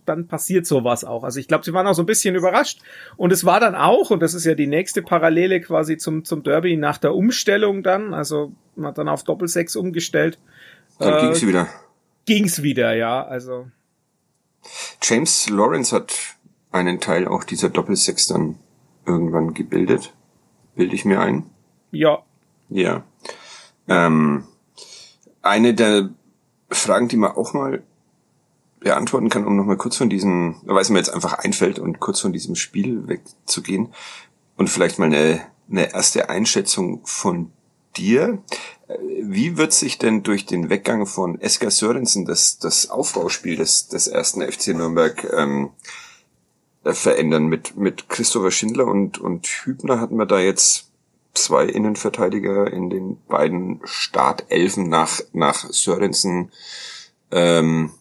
[0.05, 1.25] dann passiert sowas auch.
[1.25, 2.81] Also ich glaube, sie waren auch so ein bisschen überrascht.
[3.17, 6.43] Und es war dann auch, und das ist ja die nächste Parallele quasi zum, zum
[6.43, 10.39] Derby nach der Umstellung dann, also man hat dann auf Doppelsechs umgestellt.
[10.99, 11.69] Dann äh, ging sie wieder.
[12.27, 13.67] ging's wieder, ja, also.
[15.03, 16.13] James Lawrence hat
[16.71, 18.59] einen Teil auch dieser Doppelsechs dann
[19.07, 20.13] irgendwann gebildet.
[20.75, 21.45] Bilde ich mir ein?
[21.91, 22.23] Ja.
[22.69, 23.05] Ja.
[23.89, 24.45] Ähm,
[25.43, 26.11] eine der
[26.71, 27.83] Fragen, die man auch mal
[28.83, 32.21] beantworten kann, um nochmal kurz von diesem, weil es mir jetzt einfach einfällt und kurz
[32.21, 33.93] von diesem Spiel wegzugehen
[34.57, 35.41] und vielleicht mal eine,
[35.71, 37.53] eine erste Einschätzung von
[37.97, 38.43] dir.
[39.23, 44.07] Wie wird sich denn durch den Weggang von Esker Sörensen das, das Aufbauspiel des, des
[44.07, 45.71] ersten FC Nürnberg ähm,
[46.85, 47.47] verändern?
[47.47, 50.91] Mit, mit Christopher Schindler und, und Hübner hatten wir da jetzt
[51.35, 56.53] zwei Innenverteidiger in den beiden Startelfen nach, nach Sörensen,
[57.31, 57.93] ähm,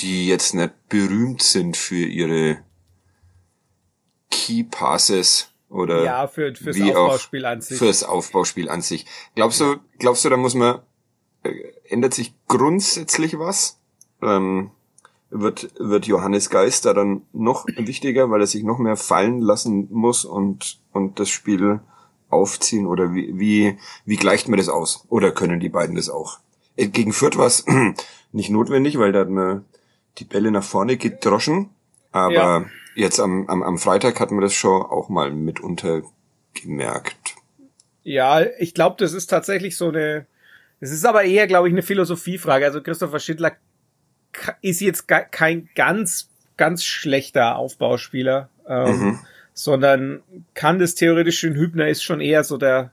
[0.00, 2.58] die jetzt nicht berühmt sind für ihre
[4.30, 7.78] Key Passes oder ja, für, fürs Aufbauspiel an sich.
[7.78, 9.06] Fürs Aufbauspiel an sich.
[9.34, 10.80] Glaubst du, glaubst du, da muss man,
[11.42, 11.52] äh,
[11.88, 13.78] ändert sich grundsätzlich was?
[14.22, 14.70] Ähm,
[15.30, 19.88] wird, wird Johannes Geist da dann noch wichtiger, weil er sich noch mehr fallen lassen
[19.90, 21.80] muss und, und das Spiel
[22.30, 25.04] aufziehen oder wie, wie, wie gleicht man das aus?
[25.08, 26.38] Oder können die beiden das auch?
[26.76, 27.64] Äh, Gegen Fürth war es
[28.32, 29.64] nicht notwendig, weil da hat man
[30.18, 31.70] die Bälle nach vorne gedroschen,
[32.12, 32.64] aber Ja.
[32.94, 36.02] jetzt am, am, am Freitag hat man das schon auch mal mitunter
[36.54, 37.36] gemerkt.
[38.02, 40.26] Ja, ich glaube, das ist tatsächlich so eine.
[40.80, 42.64] Es ist aber eher, glaube ich, eine Philosophiefrage.
[42.64, 43.52] Also Christopher Schindler
[44.62, 49.18] ist jetzt kein ganz, ganz schlechter Aufbauspieler, ähm, Mhm.
[49.52, 50.22] sondern
[50.54, 51.54] kann das theoretisch schon.
[51.54, 52.92] Hübner ist schon eher so der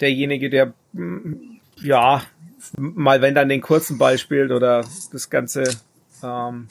[0.00, 1.34] derjenige, der mm,
[1.82, 2.22] ja
[2.76, 5.64] mal wenn dann den kurzen Ball spielt oder das ganze
[6.22, 6.68] ähm,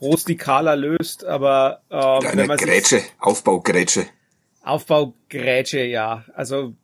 [0.00, 4.06] rustikaler löst, aber ähm, Eine wenn man Grätsche, Aufbaugrätsche.
[4.62, 6.24] Aufbaugrätsche, ja.
[6.34, 6.74] Also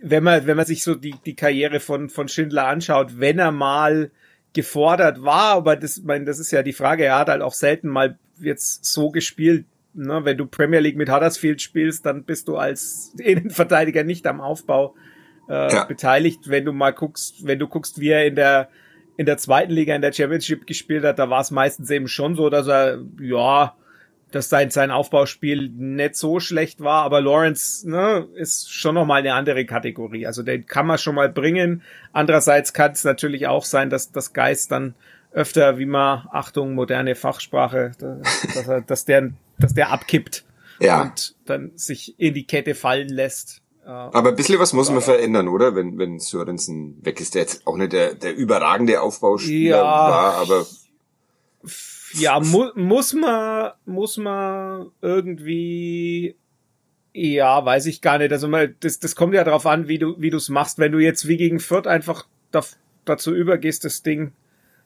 [0.00, 3.52] wenn man, wenn man sich so die, die Karriere von, von Schindler anschaut, wenn er
[3.52, 4.10] mal
[4.52, 7.88] gefordert war, aber das, mein, das ist ja die Frage, er hat halt auch selten
[7.88, 9.66] mal jetzt so gespielt.
[9.94, 10.24] Ne?
[10.24, 14.94] Wenn du Premier League mit Huddersfield spielst, dann bist du als Innenverteidiger nicht am Aufbau
[15.48, 15.84] äh, Ja.
[15.84, 16.48] beteiligt.
[16.48, 18.68] Wenn du mal guckst, wenn du guckst, wie er in der
[19.18, 22.36] in der zweiten Liga in der Championship gespielt hat, da war es meistens eben schon
[22.36, 23.74] so, dass er ja
[24.30, 29.34] dass sein, sein Aufbauspiel nicht so schlecht war, aber Lawrence ne, ist schon nochmal eine
[29.34, 30.26] andere Kategorie.
[30.26, 31.82] Also den kann man schon mal bringen.
[32.12, 34.94] Andererseits kann es natürlich auch sein, dass das Geist dann
[35.32, 40.44] öfter, wie man, Achtung, moderne Fachsprache, dass, er, dass, der, dass der abkippt
[40.78, 41.02] Ja.
[41.02, 43.62] und dann sich in die Kette fallen lässt.
[43.88, 45.74] Aber ein bisschen was muss man verändern, oder?
[45.74, 49.82] Wenn, wenn Sörensen weg ist, der jetzt auch nicht der, der überragende Aufbauspieler Ja.
[49.82, 50.66] war, aber
[52.12, 56.36] Ja, mu muss man, muss man irgendwie,
[57.14, 58.32] ja, weiß ich gar nicht.
[58.32, 60.78] Also mal, das, das kommt ja darauf an, wie du, wie du es machst.
[60.78, 62.62] Wenn du jetzt wie gegen Fürth einfach da,
[63.04, 64.32] dazu übergehst, das Ding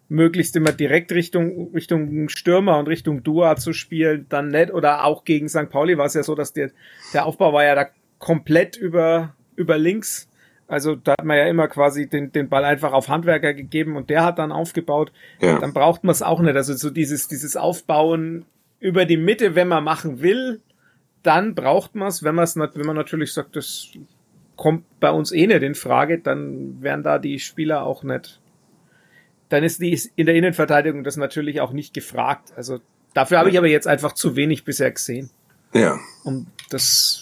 [0.08, 4.72] möglichst immer direkt Richtung, Richtung Stürmer und Richtung Dua zu spielen, dann nicht.
[4.72, 5.70] Oder auch gegen St.
[5.70, 6.70] Pauli war es ja so, dass der,
[7.14, 7.86] der Aufbau war ja da
[8.22, 10.28] komplett über, über links.
[10.68, 14.08] Also da hat man ja immer quasi den, den Ball einfach auf Handwerker gegeben und
[14.08, 15.58] der hat dann aufgebaut ja.
[15.58, 16.54] dann braucht man es auch nicht.
[16.56, 18.46] Also so dieses, dieses Aufbauen
[18.78, 20.62] über die Mitte, wenn man machen will,
[21.24, 22.22] dann braucht man es.
[22.22, 23.88] Wenn man es wenn man natürlich sagt, das
[24.56, 28.40] kommt bei uns eh nicht in Frage, dann wären da die Spieler auch nicht.
[29.48, 32.52] Dann ist die in der Innenverteidigung das natürlich auch nicht gefragt.
[32.56, 32.78] Also
[33.14, 35.28] dafür habe ich aber jetzt einfach zu wenig bisher gesehen,
[35.74, 37.21] ja, um das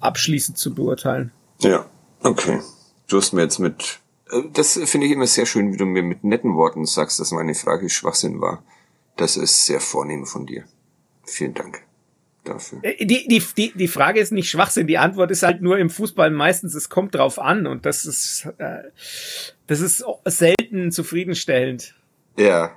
[0.00, 1.32] abschließend zu beurteilen.
[1.60, 1.86] ja,
[2.22, 2.60] okay.
[3.08, 6.02] Du hast mir jetzt mit, äh, das finde ich immer sehr schön, wie du mir
[6.02, 8.62] mit netten Worten sagst, dass meine Frage Schwachsinn war.
[9.16, 10.64] Das ist sehr vornehm von dir.
[11.24, 11.82] Vielen Dank
[12.44, 12.80] dafür.
[12.82, 15.90] Äh, Die, die, die, die Frage ist nicht Schwachsinn, die Antwort ist halt nur im
[15.90, 18.82] Fußball meistens, es kommt drauf an und das ist, äh,
[19.66, 21.94] das ist selten zufriedenstellend.
[22.36, 22.76] Ja.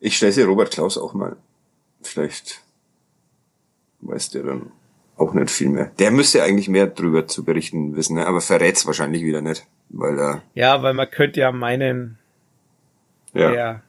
[0.00, 1.36] Ich stelle sie Robert Klaus auch mal.
[2.02, 2.62] Vielleicht
[4.00, 4.72] weiß der dann
[5.16, 5.90] auch nicht viel mehr.
[5.98, 8.26] Der müsste eigentlich mehr drüber zu berichten wissen, ne?
[8.26, 12.18] aber verrät's wahrscheinlich wieder nicht, weil er, Ja, weil man könnte ja meinen,
[13.32, 13.82] ja, der,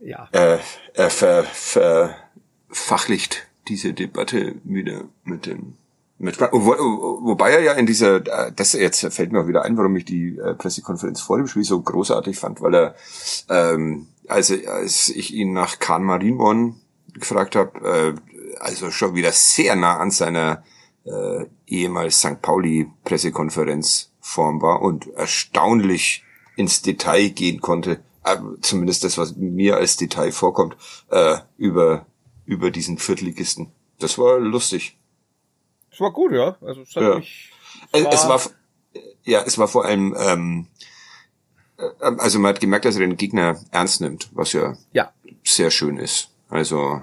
[0.00, 0.58] ja, äh,
[0.94, 1.44] er ver,
[2.68, 5.74] verfachlicht diese Debatte wieder mit dem
[6.20, 8.18] mit, wo, wo- wobei er ja in dieser,
[8.50, 11.62] das jetzt fällt mir auch wieder ein, warum ich die äh, Pressekonferenz vor dem Spiel
[11.62, 12.94] so großartig fand, weil er,
[13.48, 16.74] ähm, also als ich ihn nach Kahn Marienborn
[17.14, 18.27] gefragt habe, äh,
[18.60, 20.62] also schon wieder sehr nah an seiner
[21.04, 22.40] äh, ehemals St.
[22.42, 26.24] Pauli Pressekonferenzform war und erstaunlich
[26.56, 30.76] ins Detail gehen konnte, äh, zumindest das, was mir als Detail vorkommt,
[31.10, 32.06] äh, über,
[32.44, 33.70] über diesen Viertligisten.
[33.98, 34.96] Das war lustig.
[35.90, 36.56] es war gut, ja.
[36.60, 37.14] Also es hat Ja.
[37.16, 37.50] mich,
[37.92, 38.40] Es, war- es war,
[39.24, 40.66] ja, es war vor allem, ähm,
[41.78, 45.12] äh, also man hat gemerkt, dass er den Gegner ernst nimmt, was ja, Ja.
[45.44, 46.30] sehr schön ist.
[46.48, 47.00] Also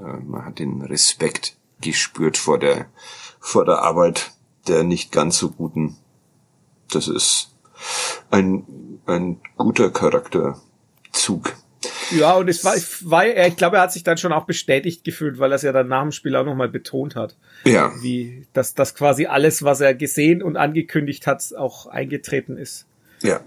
[0.00, 2.86] man hat den Respekt gespürt vor der
[3.40, 4.32] vor der Arbeit
[4.68, 5.96] der nicht ganz so guten.
[6.92, 7.54] Das ist
[8.30, 8.64] ein
[9.06, 11.54] ein guter Charakterzug.
[12.10, 15.04] Ja, und es war, war er, ich glaube, er hat sich dann schon auch bestätigt
[15.04, 17.36] gefühlt, weil er es ja dann nach dem Spiel auch nochmal betont hat.
[17.64, 22.86] Ja, Wie, dass, dass quasi alles, was er gesehen und angekündigt hat, auch eingetreten ist.
[23.22, 23.40] ja.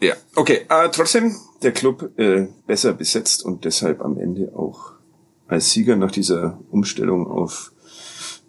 [0.00, 0.66] Ja, okay.
[0.68, 4.94] Äh, trotzdem, der Club äh, besser besetzt und deshalb am Ende auch
[5.52, 7.72] als Sieger nach dieser Umstellung auf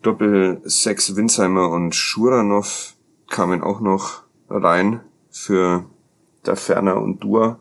[0.01, 2.95] Doppel sechs Winsheimer und Schuranov
[3.29, 5.85] kamen auch noch rein für
[6.43, 7.59] da Ferner und Dua.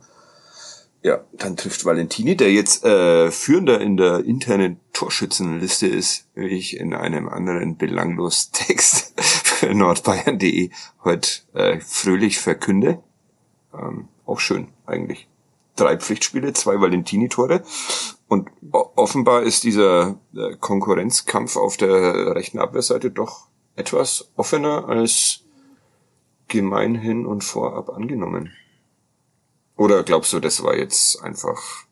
[1.03, 6.77] Ja, dann trifft Valentini, der jetzt äh, führender in der internen Torschützenliste ist, wie ich
[6.77, 10.71] in einem anderen belanglos Text für nordbayern.de
[11.03, 13.03] heute äh, fröhlich verkünde.
[13.75, 15.29] Ähm, auch schön eigentlich.
[15.75, 17.63] Drei Pflichtspiele, zwei Valentini-Tore.
[18.33, 25.41] Und offenbar ist dieser äh, Konkurrenzkampf auf der rechten Abwehrseite doch etwas offener als
[26.49, 28.51] gemeinhin und vorab angenommen.
[29.77, 31.85] Oder glaubst du, das war jetzt einfach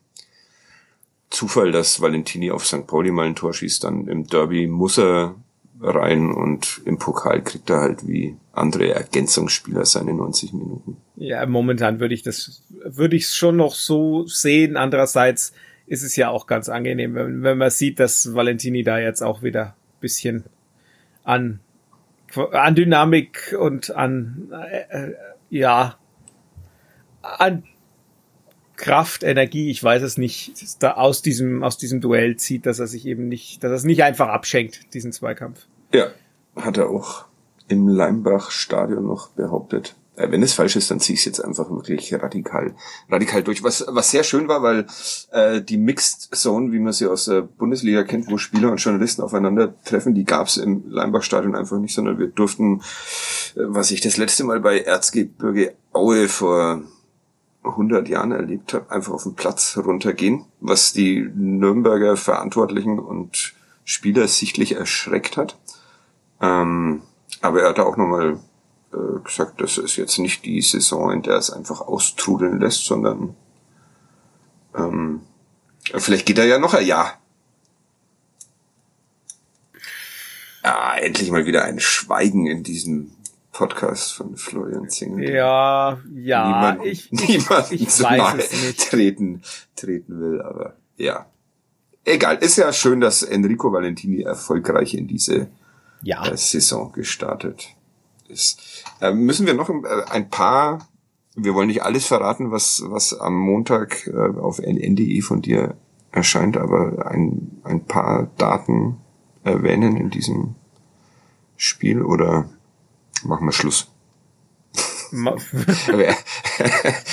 [1.29, 2.87] Zufall, dass Valentini auf St.
[2.87, 5.35] Pauli mal ein Tor schießt, dann im Derby muss er
[5.79, 10.97] rein und im Pokal kriegt er halt wie andere Ergänzungsspieler seine 90 Minuten.
[11.17, 14.75] Ja, momentan würde ich das, würde ich es schon noch so sehen.
[14.75, 15.53] Andererseits
[15.91, 19.43] ist es ja auch ganz angenehm, wenn, wenn man sieht, dass Valentini da jetzt auch
[19.43, 20.45] wieder bisschen
[21.25, 21.59] an,
[22.53, 25.15] an Dynamik und an, äh, äh,
[25.49, 25.97] ja,
[27.21, 27.65] an
[28.77, 32.87] Kraft, Energie, ich weiß es nicht, da aus diesem, aus diesem Duell zieht, dass er
[32.87, 35.67] sich eben nicht, dass er es nicht einfach abschenkt, diesen Zweikampf.
[35.93, 36.07] Ja,
[36.55, 37.25] hat er auch
[37.67, 39.97] im Leimbach-Stadion noch behauptet.
[40.21, 42.75] Äh, wenn es falsch ist, dann ziehe ich es jetzt einfach wirklich radikal,
[43.09, 43.63] radikal durch.
[43.63, 44.85] Was, was sehr schön war, weil
[45.31, 49.21] äh, die Mixed Zone, wie man sie aus der Bundesliga kennt, wo Spieler und Journalisten
[49.21, 52.81] aufeinandertreffen, die gab es im Leimbach-Stadion einfach nicht, sondern wir durften,
[53.55, 56.81] äh, was ich das letzte Mal bei Erzgebirge Aue vor
[57.63, 63.53] 100 Jahren erlebt habe, einfach auf den Platz runtergehen, was die Nürnberger Verantwortlichen und
[63.83, 65.57] Spieler sichtlich erschreckt hat.
[66.41, 67.01] Ähm,
[67.41, 68.39] aber er hat auch nochmal
[68.93, 73.35] äh, gesagt, das ist jetzt nicht die Saison, in der es einfach austrudeln lässt, sondern
[74.75, 75.21] ähm,
[75.95, 77.19] vielleicht geht er ja noch ein Jahr.
[80.63, 83.11] Ah, endlich mal wieder ein Schweigen in diesem
[83.51, 85.23] Podcast von Florian Zinger.
[85.27, 88.37] Ja, ja, niemand, ich, ich, niemanden ich zu nahe
[88.77, 89.41] treten,
[89.75, 91.25] treten will, aber ja.
[92.05, 95.49] Egal, ist ja schön, dass Enrico Valentini erfolgreich in diese
[96.01, 96.25] Ja.
[96.25, 97.69] äh, Saison gestartet
[98.31, 98.85] ist.
[99.01, 100.87] Äh, müssen wir noch ein, äh, ein paar,
[101.35, 105.75] wir wollen nicht alles verraten, was, was am Montag äh, auf NDE von dir
[106.11, 108.97] erscheint, aber ein, ein paar Daten
[109.43, 110.55] erwähnen in diesem
[111.55, 112.49] Spiel oder
[113.23, 113.91] machen wir Schluss?
[115.11, 116.15] Wäre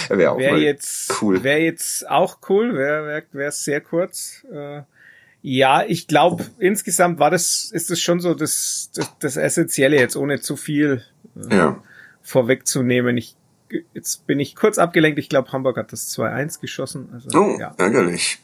[0.09, 1.42] wär auch Wäre mal jetzt, cool.
[1.42, 4.46] wäre jetzt auch cool, wäre wär, wär sehr kurz.
[4.52, 4.83] Äh,
[5.42, 10.16] ja, ich glaube, insgesamt war das, ist das schon so das, das, das Essentielle jetzt,
[10.16, 11.05] ohne zu viel
[11.51, 11.83] äh, ja.
[12.22, 13.16] vorwegzunehmen.
[13.16, 13.37] Ich,
[13.94, 15.18] jetzt bin ich kurz abgelenkt.
[15.18, 17.09] Ich glaube, Hamburg hat das 2-1 geschossen.
[17.12, 17.74] Also, Oh, ja.
[17.79, 18.38] ärgerlich.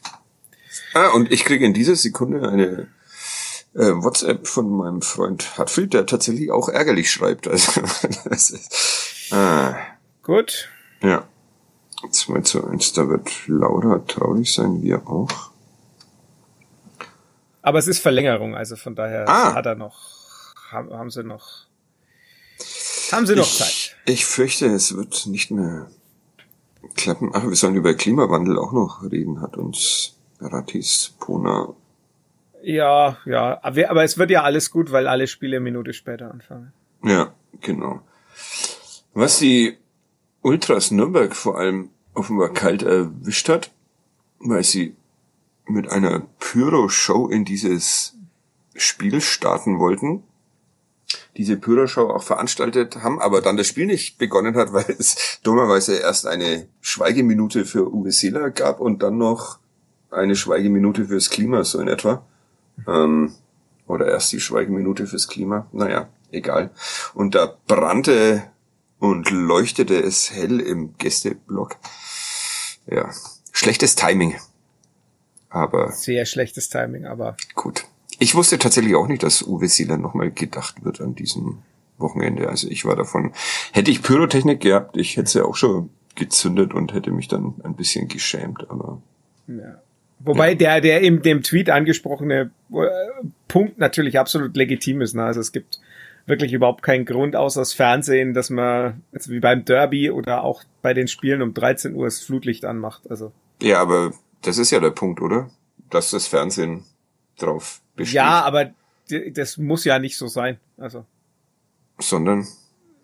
[0.93, 2.87] Ah, und ich kriege in dieser Sekunde eine
[3.73, 7.47] äh, WhatsApp von meinem Freund Hartfried, der tatsächlich auch ärgerlich schreibt.
[7.47, 7.81] Also,
[8.29, 9.75] das ist, ah,
[10.23, 10.69] Gut.
[11.01, 11.27] ja.
[12.09, 15.51] 2 zu 1, da wird Laura traurig sein, wir auch.
[17.65, 19.55] Aber es ist Verlängerung, also von daher Ah.
[19.55, 19.97] hat er noch,
[20.71, 21.65] haben, haben sie noch,
[23.11, 23.95] haben sie noch ich, Zeit.
[24.05, 25.87] Ich fürchte, es wird nicht mehr
[26.95, 27.31] klappen.
[27.33, 31.73] Ach, wir sollen über Klimawandel auch noch reden, hat uns Ratis Pona.
[32.61, 36.29] Ja, ja, aber, aber es wird ja alles gut, weil alle Spiele eine Minute später
[36.29, 36.71] anfangen.
[37.03, 38.01] Ja, genau.
[39.15, 39.77] Was die
[40.41, 43.71] Ultras Nürnberg vor allem offenbar kalt erwischt hat,
[44.39, 44.95] weil sie
[45.67, 48.15] mit einer Pyro-Show in dieses
[48.75, 50.23] Spiel starten wollten.
[51.37, 55.97] Diese Pyro-Show auch veranstaltet haben, aber dann das Spiel nicht begonnen hat, weil es dummerweise
[55.97, 59.59] erst eine Schweigeminute für Uwe Seeler gab und dann noch
[60.11, 62.25] eine Schweigeminute fürs Klima, so in etwa.
[62.87, 63.33] Ähm,
[63.87, 65.67] oder erst die Schweigeminute fürs Klima.
[65.71, 66.71] Naja, egal.
[67.13, 68.43] Und da brannte
[68.99, 71.77] und leuchtete es hell im Gästeblock.
[72.87, 73.09] Ja,
[73.51, 74.35] schlechtes Timing.
[75.55, 77.85] Aber Sehr schlechtes Timing, aber gut.
[78.19, 81.59] Ich wusste tatsächlich auch nicht, dass Uwe Seeler nochmal gedacht wird an diesem
[81.97, 82.49] Wochenende.
[82.49, 83.31] Also ich war davon,
[83.71, 87.73] hätte ich Pyrotechnik gehabt, ich hätte sie auch schon gezündet und hätte mich dann ein
[87.77, 89.01] bisschen geschämt, aber.
[89.47, 89.81] Ja.
[90.19, 90.55] Wobei ja.
[90.55, 95.13] der, der in dem Tweet angesprochene äh, Punkt natürlich absolut legitim ist.
[95.13, 95.23] Ne?
[95.23, 95.79] Also es gibt
[96.25, 100.65] wirklich überhaupt keinen Grund außer das Fernsehen, dass man, also wie beim Derby oder auch
[100.81, 103.09] bei den Spielen um 13 Uhr das Flutlicht anmacht.
[103.09, 103.31] Also.
[103.61, 104.11] Ja, aber
[104.45, 105.49] das ist ja der Punkt, oder?
[105.89, 106.83] Dass das Fernsehen
[107.37, 108.15] drauf besteht.
[108.15, 108.71] Ja, aber
[109.31, 110.59] das muss ja nicht so sein.
[110.77, 111.05] Also.
[111.99, 112.47] Sondern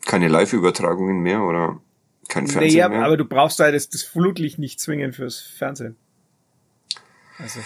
[0.06, 1.80] keine Live-Übertragungen mehr oder
[2.28, 3.06] kein Fernsehen naja, mehr?
[3.06, 5.96] aber du brauchst da das, das Flutlicht nicht zwingen fürs Fernsehen.
[7.38, 7.60] Also.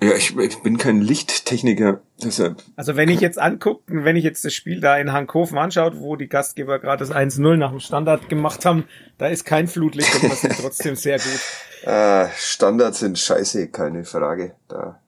[0.00, 2.62] Ja, ich, ich bin kein Lichttechniker, deshalb.
[2.76, 6.14] Also wenn ich jetzt angucke, wenn ich jetzt das Spiel da in Hankhofen anschaut, wo
[6.14, 8.84] die Gastgeber gerade das 1-0 nach dem Standard gemacht haben,
[9.18, 11.40] da ist kein Flutlicht und das ist trotzdem sehr gut.
[11.84, 14.54] Ah, Standards sind scheiße, keine Frage.
[14.68, 15.00] Da,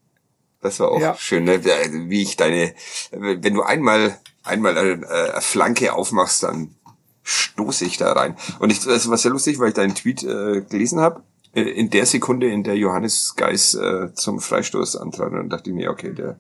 [0.61, 1.15] das war auch ja.
[1.17, 1.65] schön, ne?
[1.65, 2.75] wie ich deine,
[3.13, 6.75] wenn du einmal einmal eine, eine Flanke aufmachst, dann
[7.23, 8.35] stoße ich da rein.
[8.59, 11.91] Und ich, das war sehr lustig, weil ich deinen Tweet äh, gelesen habe äh, in
[11.91, 16.13] der Sekunde, in der Johannes Geis äh, zum Freistoß antrat, dann dachte ich mir, okay,
[16.13, 16.39] der,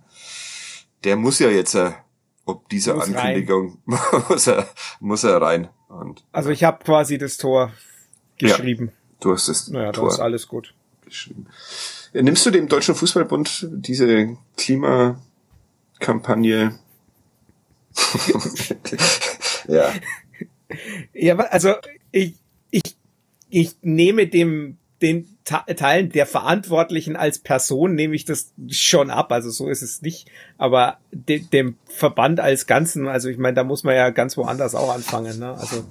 [1.04, 1.92] der muss ja jetzt, äh,
[2.44, 3.78] ob dieser muss Ankündigung,
[4.28, 4.68] muss er,
[5.00, 5.68] muss er rein.
[5.88, 7.72] Und, also ich habe quasi das Tor
[8.38, 8.86] geschrieben.
[8.86, 10.08] Ja, du hast das naja, Tor.
[10.08, 10.74] ist alles gut.
[11.04, 11.46] Geschrieben.
[12.12, 16.78] Äh, nimmst du dem Deutschen Fußballbund diese Klimakampagne?
[19.68, 19.92] ja.
[21.12, 21.74] Ja, also
[22.12, 22.36] ich,
[22.70, 22.96] ich,
[23.48, 29.32] ich nehme dem den Teilen der Verantwortlichen als Person nehme ich das schon ab.
[29.32, 30.28] Also so ist es nicht.
[30.58, 34.74] Aber de dem Verband als Ganzen, also ich meine, da muss man ja ganz woanders
[34.74, 35.38] auch anfangen.
[35.38, 35.52] Ne?
[35.52, 35.84] Also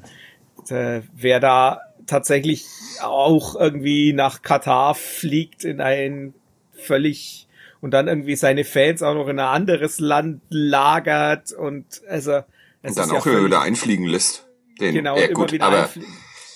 [0.74, 2.66] äh, wer da tatsächlich
[3.02, 6.34] auch irgendwie nach Katar fliegt in ein
[6.74, 7.48] völlig
[7.82, 12.42] und dann irgendwie seine Fans auch noch in ein anderes Land lagert und also
[12.82, 14.48] und dann auch ja wieder einfliegen lässt.
[14.80, 15.90] Den, genau, ja, gut, immer wieder aber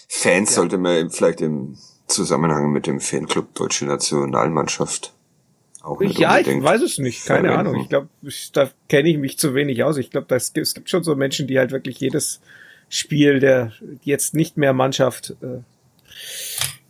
[0.08, 0.56] Fans ja.
[0.56, 1.78] sollte man vielleicht im
[2.08, 5.14] Zusammenhang mit dem Fanclub Deutsche Nationalmannschaft
[5.82, 7.68] auch nicht Ja, ich weiß es nicht, keine verwenden.
[7.68, 7.82] Ahnung.
[7.82, 8.08] Ich glaube,
[8.54, 9.98] da kenne ich mich zu wenig aus.
[9.98, 12.40] Ich glaube, es gibt schon so Menschen, die halt wirklich jedes
[12.90, 13.74] Spiel der
[14.04, 15.62] jetzt nicht mehr Mannschaft äh,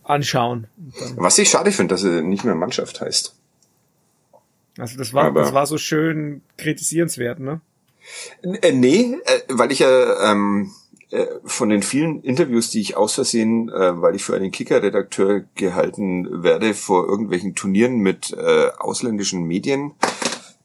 [0.04, 0.68] anschauen.
[1.16, 3.36] Was ich schade finde, dass er nicht mehr Mannschaft heißt.
[4.78, 7.62] Also das war, Aber das war so schön kritisierenswert, ne?
[8.42, 10.83] Äh, nee, äh, weil ich ja ähm, äh,
[11.46, 16.44] von den vielen Interviews, die ich aus Versehen, äh, weil ich für einen Kicker-Redakteur gehalten
[16.44, 19.94] werde, vor irgendwelchen Turnieren mit äh, ausländischen Medien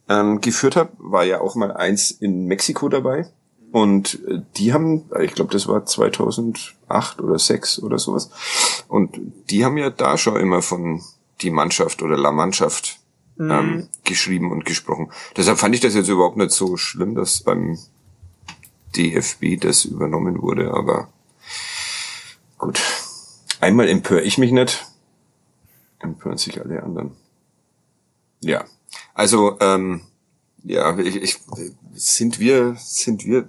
[0.09, 3.29] ähm, geführt habe, war ja auch mal eins in Mexiko dabei.
[3.73, 8.31] Und äh, die haben, äh, ich glaube, das war 2008 oder 6 oder sowas.
[8.89, 9.19] Und
[9.51, 11.03] die haben ja da schon immer von
[11.43, 12.99] die Mannschaft oder La Mannschaft
[13.37, 13.51] mhm.
[13.51, 15.11] ähm, geschrieben und gesprochen.
[15.37, 17.79] Deshalb fand ich das jetzt überhaupt nicht so schlimm, dass beim
[18.99, 21.09] DFB das übernommen wurde, aber
[22.59, 22.81] gut.
[23.61, 24.87] Einmal empöre ich mich nicht,
[25.99, 27.13] empören sich alle anderen.
[28.41, 28.65] Ja,
[29.15, 30.03] also ähm,
[30.65, 31.41] ja, ich, ich,
[31.95, 33.49] sind wir, sind wir,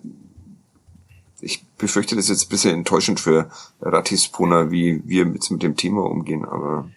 [1.42, 6.04] ich befürchte das jetzt ein bisschen enttäuschend für Ratispona, wie wir jetzt mit dem Thema
[6.04, 6.90] umgehen, aber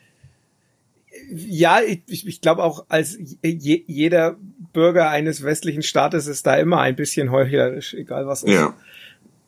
[1.34, 4.36] ja, ich, ich glaube auch als je, jeder
[4.72, 8.52] Bürger eines westlichen Staates ist da immer ein bisschen heuchlerisch, egal was ist.
[8.52, 8.74] Ja,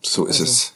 [0.03, 0.75] so ist also, es.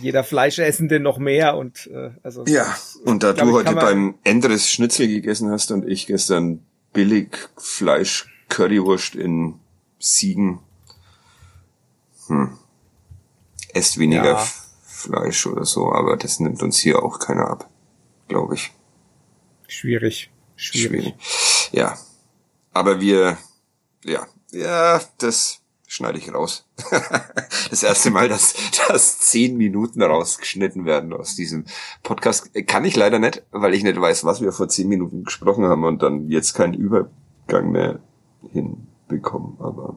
[0.00, 2.44] Jeder Fleischessende noch mehr und äh, also.
[2.46, 2.74] Ja,
[3.04, 9.14] und da du heute beim Endres Schnitzel gegessen hast und ich gestern billig Fleisch Currywurst
[9.14, 9.54] in
[9.98, 10.60] Siegen,
[12.26, 12.56] hm,
[13.74, 14.48] esst weniger ja.
[14.82, 17.68] Fleisch oder so, aber das nimmt uns hier auch keiner ab,
[18.28, 18.72] glaube ich.
[19.68, 20.30] Schwierig.
[20.56, 20.88] Schwierig.
[20.88, 21.14] Schwierig.
[21.72, 21.98] Ja.
[22.72, 23.36] Aber wir,
[24.04, 26.66] ja, ja, das schneide ich raus.
[27.70, 28.54] das erste Mal, dass,
[28.88, 31.64] dass zehn Minuten rausgeschnitten werden aus diesem
[32.02, 32.50] Podcast.
[32.66, 35.84] Kann ich leider nicht, weil ich nicht weiß, was wir vor zehn Minuten gesprochen haben
[35.84, 37.98] und dann jetzt keinen Übergang mehr
[38.52, 39.56] hinbekommen.
[39.58, 39.96] Aber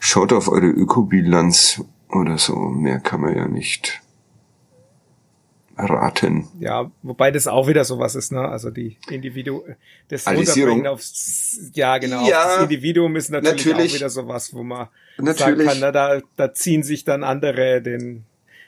[0.00, 2.56] schaut auf eure Ökobilanz oder so.
[2.56, 4.00] Mehr kann man ja nicht
[5.76, 6.48] raten.
[6.60, 8.40] Ja, wobei das auch wieder sowas ist, ne?
[8.48, 9.62] Also die Individu
[10.08, 14.62] das Runterbringen aufs ja genau ja, aufs Individuum ist natürlich, natürlich, auch wieder sowas, wo
[14.62, 15.38] man natürlich.
[15.38, 18.24] sagen kann, na, da, da ziehen sich dann andere den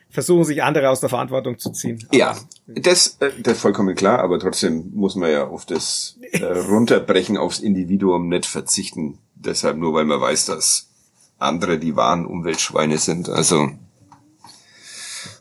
[0.09, 2.03] versuchen sich andere aus der Verantwortung zu ziehen.
[2.09, 2.37] Aber ja,
[2.67, 7.37] das, äh, das ist vollkommen klar, aber trotzdem muss man ja auf das äh, Runterbrechen
[7.37, 9.19] aufs Individuum nicht verzichten.
[9.35, 10.89] Deshalb nur, weil man weiß, dass
[11.39, 13.29] andere die wahren Umweltschweine sind.
[13.29, 13.69] Also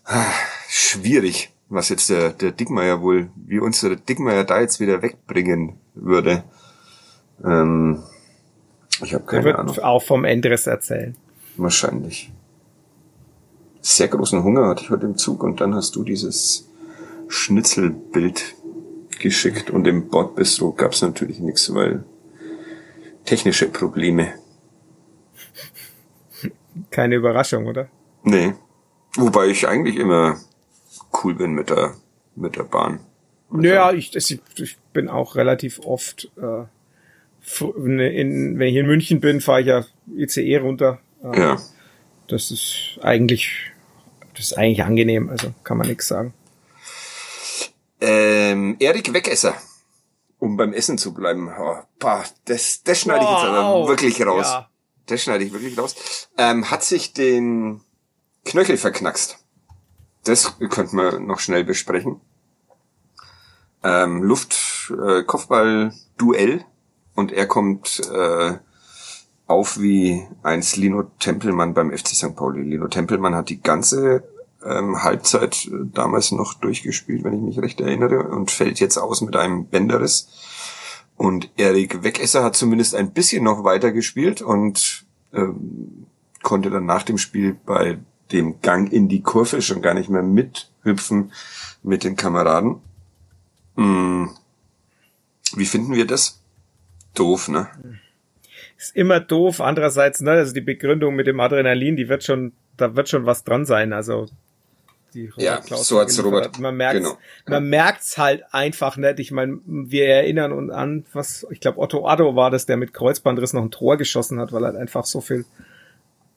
[0.03, 0.25] ah,
[0.67, 5.77] schwierig was jetzt der, der Dickmeier wohl, wie uns der Dickmeier da jetzt wieder wegbringen
[5.93, 6.43] würde.
[7.43, 8.01] Ähm,
[9.03, 9.79] ich habe keine er wird Ahnung.
[9.79, 11.15] auch vom Endres erzählen.
[11.57, 12.31] Wahrscheinlich.
[13.81, 16.69] Sehr großen Hunger hatte ich heute im Zug und dann hast du dieses
[17.27, 18.55] Schnitzelbild
[19.19, 22.03] geschickt und im Bordbistro gab es natürlich nichts, weil
[23.25, 24.33] technische Probleme.
[26.89, 27.87] Keine Überraschung, oder?
[28.23, 28.53] Nee.
[29.17, 30.37] Wobei ich eigentlich immer
[31.23, 31.95] cool bin mit der,
[32.35, 32.99] mit der Bahn.
[33.49, 36.65] Naja, ich, ich bin auch relativ oft, äh,
[37.61, 39.85] in, wenn ich in München bin, fahre ich ja
[40.15, 40.99] ICE runter.
[41.23, 41.61] Äh, ja.
[42.27, 43.71] Das ist eigentlich,
[44.33, 46.33] das ist eigentlich angenehm, also kann man nichts sagen.
[48.01, 49.55] Ähm, Erik Wegesser,
[50.39, 51.49] um beim Essen zu bleiben.
[51.57, 54.47] Oh, boah, das, das schneide ich jetzt aber wirklich raus.
[54.47, 54.69] Ja.
[55.05, 56.29] Das schneide ich wirklich raus.
[56.37, 57.81] Ähm, hat sich den
[58.43, 59.44] Knöchel verknackst.
[60.25, 62.19] Das könnten wir noch schnell besprechen.
[63.83, 65.23] Ähm, Luft, äh,
[67.13, 68.57] und er kommt äh,
[69.47, 72.35] auf wie eins Lino Tempelmann beim FC St.
[72.35, 72.63] Pauli.
[72.63, 74.23] Lino Tempelmann hat die ganze
[74.65, 79.21] ähm, Halbzeit äh, damals noch durchgespielt, wenn ich mich recht erinnere, und fällt jetzt aus
[79.21, 80.27] mit einem Bänderriss.
[81.15, 86.07] Und Erik Wegesser hat zumindest ein bisschen noch weiter gespielt und ähm,
[86.41, 87.99] konnte dann nach dem Spiel bei
[88.31, 91.31] dem Gang in die Kurve schon gar nicht mehr mithüpfen
[91.83, 92.77] mit den Kameraden.
[93.75, 94.29] Hm.
[95.55, 96.41] Wie finden wir das?
[97.13, 97.69] Doof, ne?
[98.77, 99.61] Ist immer doof.
[99.61, 103.43] Andererseits, ne, also die Begründung mit dem Adrenalin, die wird schon, da wird schon was
[103.43, 103.93] dran sein.
[103.93, 104.27] Also
[105.37, 106.59] ja, Klaus so hat's Robert.
[106.59, 107.17] Man merkt, genau.
[107.47, 109.19] man merkt's halt einfach nicht.
[109.19, 112.93] Ich meine, wir erinnern uns an, was ich glaube Otto Addo war das, der mit
[112.93, 115.45] Kreuzbandriss noch ein Tor geschossen hat, weil halt einfach so viel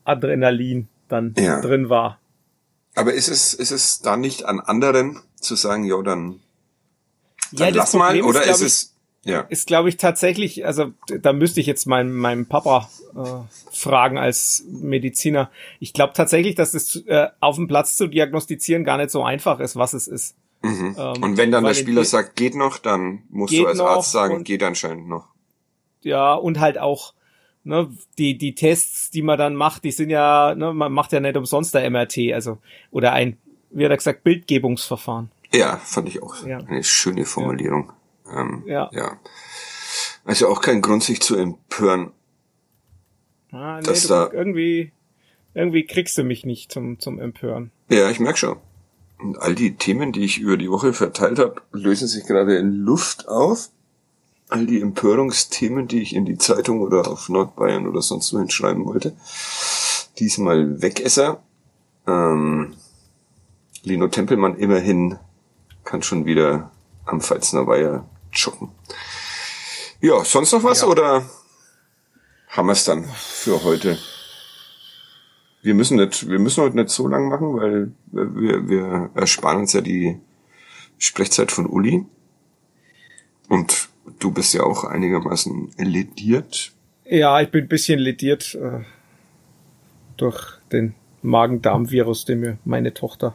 [0.05, 1.61] Adrenalin dann ja.
[1.61, 2.19] drin war.
[2.95, 6.41] Aber ist es ist es da nicht an anderen zu sagen, ja dann,
[7.53, 8.95] dann ja, lass mal oder ist, ist es
[9.25, 9.41] ja.
[9.41, 14.65] Ist, glaube ich, tatsächlich, also da müsste ich jetzt meinen meinen Papa äh, fragen als
[14.71, 15.51] Mediziner.
[15.81, 19.61] Ich glaube tatsächlich, dass es äh, auf dem Platz zu diagnostizieren gar nicht so einfach
[19.61, 20.35] ist, was es ist.
[20.63, 20.97] Mhm.
[20.99, 24.45] Ähm, und wenn dann der Spieler sagt, geht noch, dann musst du als Arzt sagen,
[24.45, 25.27] geht anscheinend noch.
[26.03, 27.13] Ja, und halt auch,
[27.69, 31.21] ne, die, die Tests, die man dann macht, die sind ja, ne, man macht ja
[31.21, 32.59] nicht umsonst der MRT, also,
[32.91, 33.37] oder ein,
[33.71, 35.31] wie hat er gesagt, Bildgebungsverfahren.
[35.53, 36.59] Ja, fand ich auch ja.
[36.59, 37.93] eine schöne Formulierung.
[38.27, 38.41] Ja.
[38.41, 38.91] Ähm, ja.
[38.93, 39.19] ja.
[40.25, 42.11] Also auch kein Grund, sich zu empören.
[43.53, 44.93] Ah, nee, dass du, da irgendwie,
[45.55, 47.71] irgendwie kriegst du mich nicht zum, zum Empören.
[47.89, 48.59] Ja, ich merk schon.
[49.19, 52.73] Und all die Themen, die ich über die Woche verteilt habe, lösen sich gerade in
[52.73, 53.71] Luft auf.
[54.49, 58.87] All die Empörungsthemen, die ich in die Zeitung oder auf Nordbayern oder sonst wo hinschreiben
[58.87, 59.15] wollte.
[60.19, 61.43] Diesmal Wegesser.
[62.07, 62.75] Ähm,
[63.83, 65.19] Lino Tempelmann immerhin
[65.85, 66.71] kann schon wieder
[67.05, 68.71] am Pfalzner Weiher joggen.
[70.01, 70.87] Ja, sonst noch was ja.
[70.87, 71.23] oder
[72.49, 73.99] haben wir es dann für heute?
[75.63, 79.73] Wir müssen nicht, wir müssen heute nicht so lang machen, weil wir, wir ersparen uns
[79.73, 80.21] ja die
[80.99, 82.07] Sprechzeit von Uli.
[83.49, 83.89] Und
[84.19, 86.73] du bist ja auch einigermaßen lediert.
[87.05, 88.81] Ja, ich bin ein bisschen lediert äh,
[90.17, 93.35] durch den Magen-Darm-Virus, den mir meine Tochter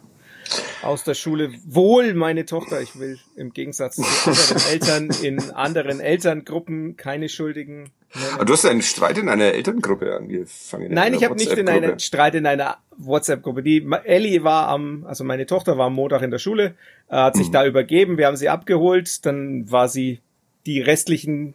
[0.84, 1.52] aus der Schule.
[1.66, 7.92] Wohl, meine Tochter, ich will im Gegensatz zu anderen Eltern in anderen Elterngruppen keine Schuldigen.
[8.36, 10.94] Aber du hast einen Streit in einer Elterngruppe angefangen.
[10.94, 13.64] Nein, ich habe nicht in einer Streit in einer WhatsApp-Gruppe.
[13.64, 16.76] Die Ellie war am, also meine Tochter war am Montag in der Schule,
[17.10, 17.54] äh, hat sich mhm.
[17.54, 20.20] da übergeben, wir haben sie abgeholt, dann war sie
[20.66, 21.54] die restlichen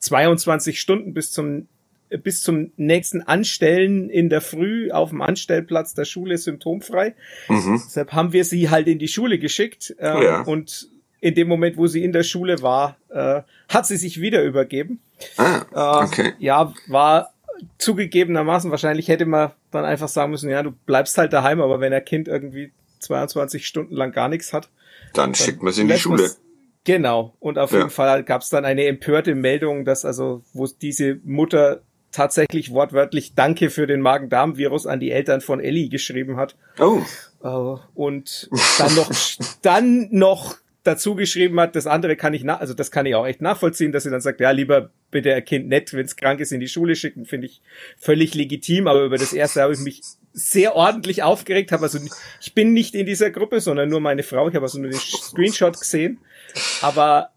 [0.00, 1.68] 22 Stunden bis zum
[2.08, 7.14] bis zum nächsten Anstellen in der Früh auf dem Anstellplatz der Schule symptomfrei.
[7.48, 7.82] Mhm.
[7.84, 9.94] Deshalb haben wir sie halt in die Schule geschickt.
[9.98, 10.40] Äh, oh ja.
[10.42, 10.88] Und
[11.20, 15.00] in dem Moment, wo sie in der Schule war, äh, hat sie sich wieder übergeben.
[15.36, 16.28] Ah, okay.
[16.28, 17.32] Äh, ja, war
[17.78, 21.92] zugegebenermaßen, wahrscheinlich hätte man dann einfach sagen müssen, ja, du bleibst halt daheim, aber wenn
[21.92, 24.68] ein Kind irgendwie 22 Stunden lang gar nichts hat,
[25.14, 26.30] dann, dann schickt man sie in die Schule.
[26.86, 27.34] Genau.
[27.40, 27.78] Und auf ja.
[27.78, 31.82] jeden Fall gab es dann eine empörte Meldung, dass also, wo diese Mutter
[32.12, 36.56] tatsächlich wortwörtlich Danke für den Magen-Darm-Virus an die Eltern von Ellie geschrieben hat.
[36.78, 37.02] Oh.
[37.42, 39.10] Uh, und dann noch,
[39.62, 43.26] dann noch dazu geschrieben hat, das andere kann ich nach, also das kann ich auch
[43.26, 46.38] echt nachvollziehen, dass sie dann sagt, ja, lieber bitte ein Kind nett, wenn es krank
[46.40, 47.60] ist, in die Schule schicken, finde ich
[47.98, 50.02] völlig legitim, aber über das erste habe ich mich
[50.38, 51.84] sehr ordentlich aufgeregt, habe.
[51.84, 51.98] Also
[52.42, 55.00] ich bin nicht in dieser Gruppe, sondern nur meine Frau, ich habe also nur den
[55.00, 56.20] Screenshot gesehen,
[56.82, 57.30] aber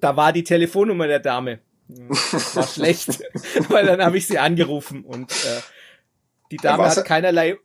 [0.00, 1.60] da war die Telefonnummer der Dame.
[1.88, 3.22] Das war schlecht,
[3.70, 5.60] weil dann habe ich sie angerufen und äh,
[6.50, 7.56] die Dame hat keinerlei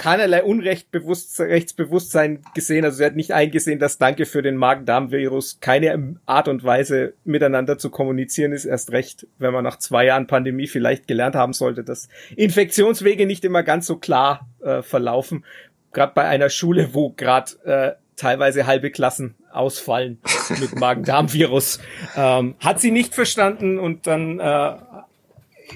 [0.00, 2.84] keinerlei Unrechtsbewusstsein gesehen.
[2.86, 7.76] Also sie hat nicht eingesehen, dass Danke für den Magen-Darm-Virus keine Art und Weise miteinander
[7.76, 8.64] zu kommunizieren ist.
[8.64, 13.44] Erst recht, wenn man nach zwei Jahren Pandemie vielleicht gelernt haben sollte, dass Infektionswege nicht
[13.44, 15.44] immer ganz so klar äh, verlaufen.
[15.92, 20.18] Gerade bei einer Schule, wo gerade äh, teilweise halbe Klassen ausfallen
[20.58, 21.78] mit Magen-Darm-Virus.
[22.16, 24.72] Ähm, hat sie nicht verstanden und dann äh,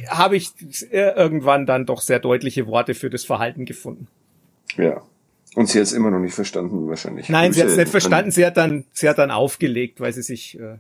[0.09, 0.53] habe ich
[0.91, 4.09] irgendwann dann doch sehr deutliche Worte für das Verhalten gefunden.
[4.77, 5.03] Ja.
[5.55, 7.29] Und sie hat es immer noch nicht verstanden, wahrscheinlich.
[7.29, 8.31] Nein, sie hat es nicht verstanden.
[8.33, 10.79] Sie hat dann, sie hat dann aufgelegt, weil sie sich äh,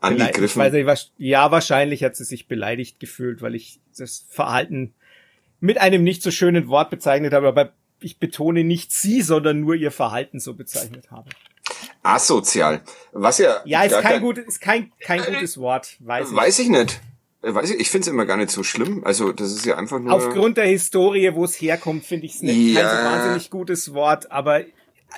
[0.00, 0.60] angegriffen.
[0.60, 4.94] Weiß nicht, ja, wahrscheinlich hat sie sich beleidigt gefühlt, weil ich das Verhalten
[5.60, 9.74] mit einem nicht so schönen Wort bezeichnet habe, aber ich betone nicht sie, sondern nur
[9.74, 11.30] ihr Verhalten so bezeichnet habe.
[12.02, 12.82] Asozial.
[13.12, 13.62] Was ja.
[13.64, 16.36] Ja, ist kein, gut, ist kein, kein gutes Wort, weiß ich.
[16.36, 17.00] Weiß ich nicht.
[17.42, 19.02] Äh, weiß ich, ich finde es immer gar nicht so schlimm.
[19.04, 20.12] Also das ist ja einfach nur.
[20.12, 22.82] Aufgrund der Historie, wo es herkommt, finde ich es nicht ja.
[22.82, 24.30] kein so wahnsinnig gutes Wort.
[24.30, 24.62] Aber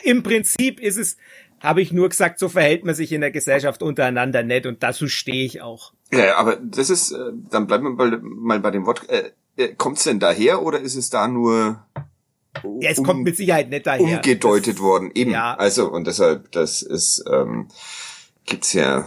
[0.02, 1.16] im Prinzip ist es,
[1.60, 5.08] habe ich nur gesagt, so verhält man sich in der Gesellschaft untereinander nicht und dazu
[5.08, 5.92] stehe ich auch.
[6.12, 9.08] Ja, aber das ist, äh, dann bleiben wir mal, bei dem Wort.
[9.08, 11.84] Äh, äh kommt es denn daher oder ist es da nur
[12.80, 14.16] ja, es um, kommt mit Sicherheit nicht daher.
[14.16, 15.32] Umgedeutet das, worden, eben.
[15.32, 15.54] Ja.
[15.54, 17.68] Also, und deshalb, das ist, ähm,
[18.46, 19.06] gibt's ja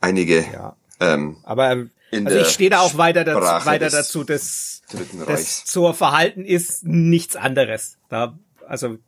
[0.00, 0.44] einige.
[0.52, 0.76] Ja.
[1.00, 1.86] Ähm, Aber
[2.24, 4.82] also ich stehe da auch weiter, dazu, weiter dazu, dass
[5.26, 7.98] das zur Verhalten ist nichts anderes.
[8.08, 8.98] Da, also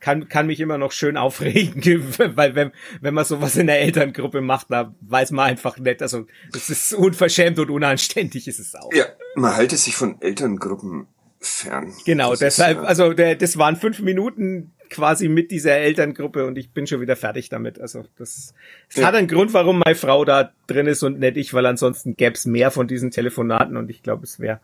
[0.00, 2.04] kann, kann mich immer noch schön aufregen,
[2.36, 6.26] weil wenn, wenn man sowas in der Elterngruppe macht, da weiß man einfach nicht, also
[6.54, 8.92] es ist unverschämt und unanständig ist es auch.
[8.92, 11.08] Ja, man halte sich von Elterngruppen
[11.40, 11.92] fern.
[12.04, 12.88] Genau, das deshalb, ist, ja.
[12.88, 17.16] also der, das waren fünf Minuten quasi mit dieser Elterngruppe und ich bin schon wieder
[17.16, 17.80] fertig damit.
[17.80, 18.54] Also das,
[18.88, 19.06] das ja.
[19.06, 22.34] hat einen Grund, warum meine Frau da drin ist und nicht ich, weil ansonsten gäbe
[22.34, 24.60] es mehr von diesen Telefonaten und ich glaube, es wäre.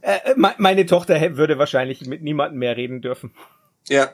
[0.00, 3.32] Äh, meine Tochter würde wahrscheinlich mit niemandem mehr reden dürfen.
[3.88, 4.10] Ja,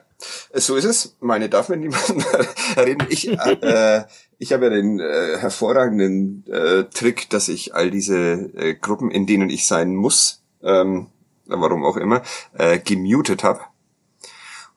[0.52, 1.16] so ist es.
[1.20, 2.22] Meine darf mit niemandem
[2.76, 3.06] reden.
[3.08, 4.04] Ich, äh,
[4.38, 9.26] ich habe ja den äh, hervorragenden äh, Trick, dass ich all diese äh, Gruppen, in
[9.26, 11.06] denen ich sein muss, ähm,
[11.46, 13.60] warum auch immer, äh, gemutet habe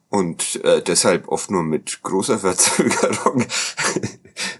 [0.09, 3.45] und äh, deshalb oft nur mit großer Verzögerung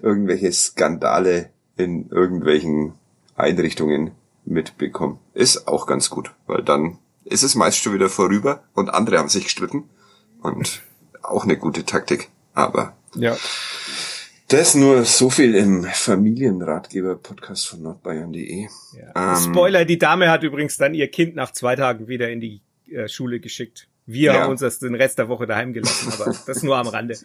[0.01, 2.93] irgendwelche Skandale in irgendwelchen
[3.35, 4.11] Einrichtungen
[4.45, 5.19] mitbekommen.
[5.33, 9.29] Ist auch ganz gut, weil dann ist es meist schon wieder vorüber und andere haben
[9.29, 9.89] sich gestritten
[10.41, 10.81] und
[11.21, 12.29] auch eine gute Taktik.
[12.53, 13.35] Aber ja.
[14.47, 18.67] Das nur so viel im Familienratgeber-Podcast von nordbayern.de.
[18.95, 19.33] Ja.
[19.33, 22.61] Ähm, Spoiler, die Dame hat übrigens dann ihr Kind nach zwei Tagen wieder in die
[22.91, 23.87] äh, Schule geschickt.
[24.07, 24.41] Wir ja.
[24.41, 27.17] haben uns das den Rest der Woche daheim gelassen, aber das nur am Rande.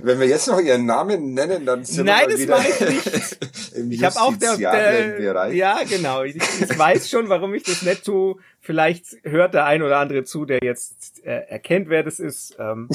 [0.00, 3.40] Wenn wir jetzt noch ihren Namen nennen, dann sind Nein, wir Nein, das ich
[3.74, 3.92] nicht.
[3.92, 6.22] ich habe auch der, der ja genau.
[6.22, 8.36] Ich, ich, weiß schon, warum ich das nicht tue.
[8.60, 12.56] Vielleicht hört der ein oder andere zu, der jetzt äh, erkennt, wer das ist.
[12.58, 12.88] Ähm,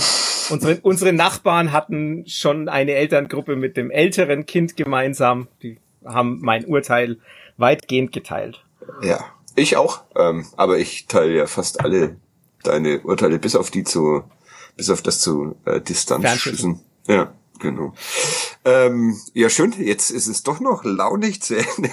[0.50, 5.48] unsere, unsere Nachbarn hatten schon eine Elterngruppe mit dem älteren Kind gemeinsam.
[5.62, 7.18] Die haben mein Urteil
[7.58, 8.64] weitgehend geteilt.
[9.02, 9.26] Ja,
[9.56, 10.04] ich auch.
[10.16, 12.16] Ähm, aber ich teile ja fast alle
[12.64, 14.24] deine Urteile, bis auf die zu,
[14.76, 16.82] bis auf das zu äh, Distanzschüssen.
[17.08, 17.94] Ja, genau.
[18.66, 21.90] Ähm, ja, schön, jetzt ist es doch noch launig zu Ende.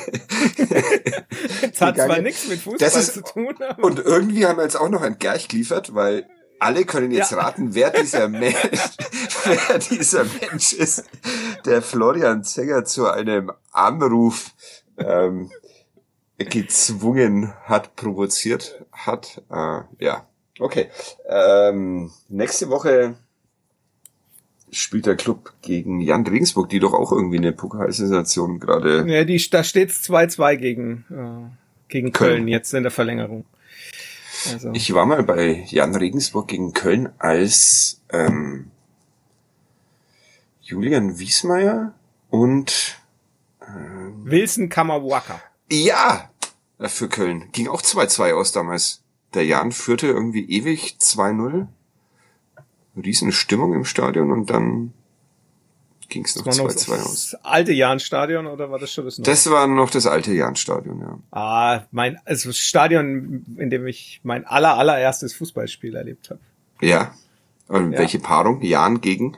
[1.72, 3.82] das hat zwar nichts mit Fußball ist, zu tun, aber.
[3.82, 6.28] Und irgendwie haben wir jetzt auch noch ein Gerch geliefert, weil
[6.60, 7.38] alle können jetzt ja.
[7.38, 8.54] raten, wer dieser Mensch,
[9.44, 11.04] wer dieser Mensch ist,
[11.64, 14.52] der Florian Zenger zu einem Anruf
[14.98, 15.50] ähm,
[16.38, 19.42] gezwungen hat, provoziert hat.
[19.50, 20.26] Äh, ja,
[20.60, 20.88] Okay.
[21.26, 23.16] Ähm, nächste Woche
[24.70, 29.04] spielt der Club gegen Jan Regensburg, die doch auch irgendwie eine Pokalsensation gerade.
[29.08, 33.44] Ja, die, da steht's 2-2 gegen, äh, gegen Köln, Köln jetzt in der Verlängerung.
[34.52, 34.70] Also.
[34.72, 38.70] Ich war mal bei Jan Regensburg gegen Köln als ähm,
[40.62, 41.94] Julian Wiesmeier
[42.30, 42.98] und
[43.66, 45.42] ähm, Wilson Kamawaka.
[45.70, 46.30] Ja,
[46.78, 47.48] für Köln.
[47.52, 49.02] Ging auch 2-2 aus damals
[49.34, 51.66] der Jan führte irgendwie ewig 2-0.
[52.96, 54.92] Riesen Stimmung im Stadion und dann
[56.10, 57.30] ging es noch 2-2 aus.
[57.30, 59.24] Das alte Jan-Stadion oder war das schon das neue?
[59.24, 61.18] Das war noch das alte Jan-Stadion, ja.
[61.30, 66.40] Ah, mein, also das Stadion, in dem ich mein aller, allererstes Fußballspiel erlebt habe.
[66.80, 67.14] Ja.
[67.68, 67.98] Und ja.
[68.00, 68.60] welche Paarung?
[68.62, 69.36] Jan gegen?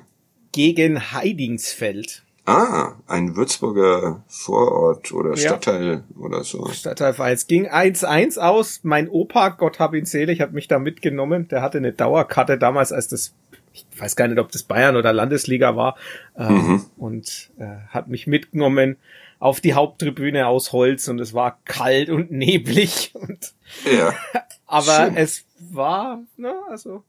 [0.52, 2.22] Gegen Heidingsfeld.
[2.44, 6.20] Ah, ein Würzburger Vorort oder Stadtteil ja.
[6.20, 6.68] oder so.
[6.68, 7.34] Stadtteilverein.
[7.34, 8.80] Es ging 1-1 aus.
[8.82, 11.46] Mein Opa, Gott hab ihn selig, hat mich da mitgenommen.
[11.48, 13.34] Der hatte eine Dauerkarte damals, als das,
[13.72, 15.96] ich weiß gar nicht, ob das Bayern oder Landesliga war,
[16.36, 16.84] ähm, mhm.
[16.96, 18.96] und äh, hat mich mitgenommen
[19.38, 24.14] auf die Haupttribüne aus Holz und es war kalt und neblig und ja.
[24.66, 25.16] aber Schön.
[25.16, 27.04] es war, ne, also.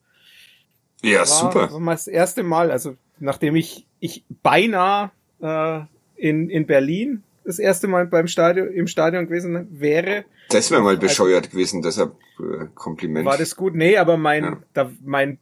[1.02, 1.72] Ja, war, super.
[1.72, 5.12] War das erste Mal, also nachdem ich, ich beinahe
[5.44, 5.82] äh,
[6.16, 10.24] in, in Berlin das erste Mal beim Stadion, im Stadion gewesen wäre.
[10.50, 13.26] Das wäre mal bescheuert also, gewesen, deshalb äh, Kompliment.
[13.26, 13.76] War das gut?
[13.76, 14.58] Nee, aber mein, ja.
[14.74, 15.40] da, mein,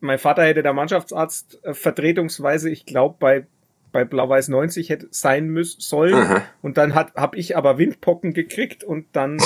[0.00, 3.46] mein Vater hätte der Mannschaftsarzt äh, vertretungsweise, ich glaube, bei
[3.92, 6.14] bei Blau-Weiß 90 hätte sein müssen sollen.
[6.14, 6.42] Aha.
[6.62, 9.36] Und dann hat habe ich aber Windpocken gekriegt und dann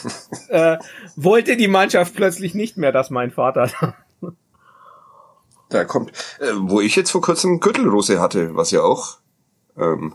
[0.48, 0.76] äh,
[1.16, 3.70] wollte die Mannschaft plötzlich nicht mehr, dass mein Vater
[5.70, 6.10] da kommt.
[6.38, 9.18] Äh, wo ich jetzt vor kurzem Gürtelrose hatte, was ja auch
[9.78, 10.14] ähm,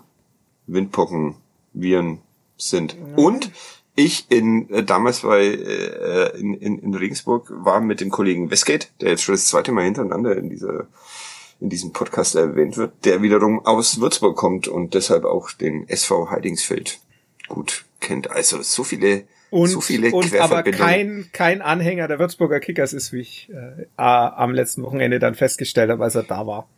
[0.68, 1.36] Windpocken,
[1.74, 2.20] Viren
[2.57, 2.93] sind.
[2.93, 3.24] Ja.
[3.24, 3.51] Und
[3.95, 8.88] ich in äh, damals bei äh, in, in, in Regensburg war mit dem Kollegen Westgate,
[9.01, 10.88] der jetzt schon das zweite Mal hintereinander in dieser
[11.60, 16.32] in diesem Podcast erwähnt wird, der wiederum aus Würzburg kommt und deshalb auch den SV
[16.32, 16.99] Heidingsfeld
[17.49, 18.32] gut kennt.
[18.32, 23.12] Also so viele und, so viele und aber kein, kein Anhänger der Würzburger Kickers ist,
[23.12, 26.70] wie ich äh, am letzten Wochenende dann festgestellt habe, als er da war.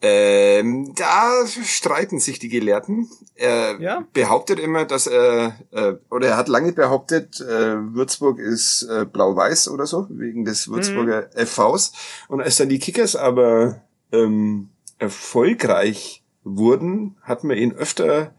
[0.00, 3.10] Ähm, da streiten sich die Gelehrten.
[3.34, 4.04] Er ja?
[4.12, 9.68] behauptet immer, dass er, äh, oder er hat lange behauptet, äh, Würzburg ist äh, blau-weiß
[9.68, 11.46] oder so, wegen des Würzburger mhm.
[11.46, 11.92] FVs.
[12.28, 13.82] Und als dann die Kickers aber
[14.12, 14.68] ähm,
[14.98, 18.32] erfolgreich wurden, hat man ihn öfter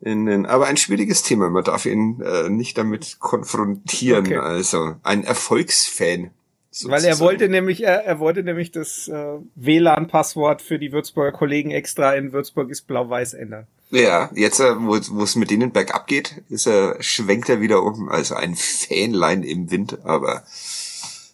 [0.00, 1.50] in den, aber ein schwieriges Thema.
[1.50, 4.26] Man darf ihn äh, nicht damit konfrontieren.
[4.26, 4.36] Okay.
[4.36, 6.30] Also ein Erfolgsfan.
[6.70, 7.02] Sozusagen.
[7.02, 11.72] Weil er wollte nämlich, er, er wollte nämlich das äh, WLAN-Passwort für die Würzburger Kollegen
[11.72, 13.66] extra in Würzburg ist blau-weiß ändern.
[13.90, 17.82] Ja, jetzt, äh, wo, wo es mit denen bergab geht, ist er, schwenkt er wieder
[17.82, 18.08] um.
[18.08, 20.44] Also ein Fähnlein im Wind, aber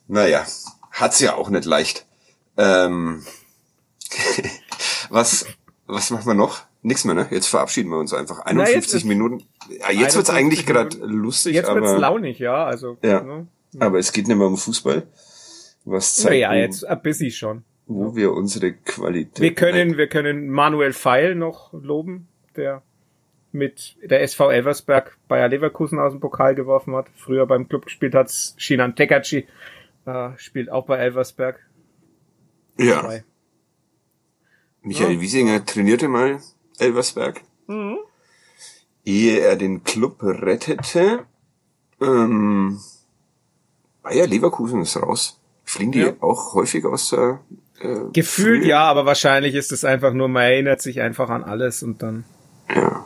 [0.08, 0.46] naja,
[0.90, 2.06] hat's ja auch nicht leicht.
[2.56, 3.22] Ähm,
[5.10, 5.44] was,
[5.86, 6.62] was machen wir noch?
[6.82, 7.26] Nix mehr, ne?
[7.30, 8.40] Jetzt verabschieden wir uns einfach.
[8.40, 9.44] 51 Na, Minuten.
[9.80, 11.80] Ja, jetzt wird's eigentlich gerade lustig, jetzt aber.
[11.80, 12.96] Jetzt wird's launig, ja, also.
[13.02, 13.20] Ja.
[13.20, 13.48] Ne?
[13.80, 15.06] Aber es geht nicht mehr um Fußball.
[15.86, 16.40] Was zeigt.
[16.40, 17.64] Ja, jetzt ein bisschen schon.
[17.86, 19.40] Wo wir unsere Qualität.
[19.40, 22.26] Wir können, wir können Manuel Feil noch loben,
[22.56, 22.82] der
[23.52, 27.06] mit der SV Elversberg Bayer Leverkusen aus dem Pokal geworfen hat.
[27.14, 29.46] Früher beim Club gespielt hat Shinan Tekachi,
[30.06, 31.60] äh, spielt auch bei Elversberg.
[32.78, 33.02] Ja.
[33.02, 33.24] Dabei.
[34.82, 35.20] Michael ja.
[35.20, 36.40] Wiesinger trainierte mal
[36.78, 37.40] Elversberg.
[37.68, 37.98] Mhm.
[39.04, 41.26] Ehe er den Club rettete.
[42.00, 42.80] Ähm,
[44.02, 45.40] Bayer Leverkusen ist raus.
[45.66, 46.12] Fliegen die ja.
[46.20, 47.40] auch häufig aus der
[47.80, 48.68] äh, Gefühlt Frühe?
[48.68, 52.24] ja, aber wahrscheinlich ist es einfach nur, man erinnert sich einfach an alles und dann.
[52.74, 53.04] Ja.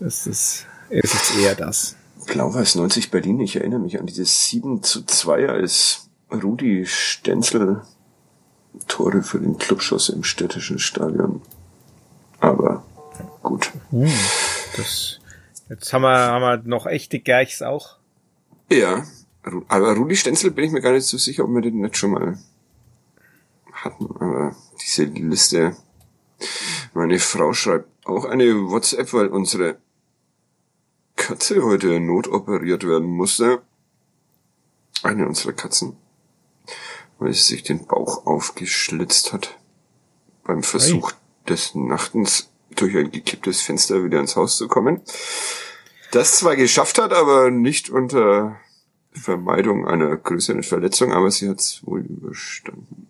[0.00, 1.96] Das ist, ist es eher das.
[2.26, 7.82] Blau-Weiß 90 Berlin, ich erinnere mich an dieses 7 zu 2, als Rudi Stenzel
[8.88, 11.42] Tore für den Clubschuss im städtischen Stadion.
[12.40, 12.82] Aber
[13.42, 13.70] gut.
[13.92, 14.08] Uh,
[14.76, 15.20] das,
[15.68, 17.98] jetzt haben wir, haben wir noch echte Gerchs auch.
[18.70, 19.04] Ja,
[19.42, 22.12] aber Rudi Stenzel bin ich mir gar nicht so sicher, ob wir den nicht schon
[22.12, 22.38] mal
[23.72, 24.06] hatten.
[24.16, 25.76] Aber diese Liste,
[26.94, 29.78] meine Frau schreibt auch eine WhatsApp, weil unsere
[31.16, 33.62] Katze heute notoperiert werden musste.
[35.02, 35.96] Eine unserer Katzen
[37.22, 39.56] weil sie sich den Bauch aufgeschlitzt hat.
[40.44, 41.18] Beim Versuch hey.
[41.48, 45.00] des Nachtens durch ein gekipptes Fenster wieder ins Haus zu kommen.
[46.10, 48.58] Das zwar geschafft hat, aber nicht unter
[49.12, 53.08] Vermeidung einer größeren Verletzung, aber sie hat es wohl überstanden.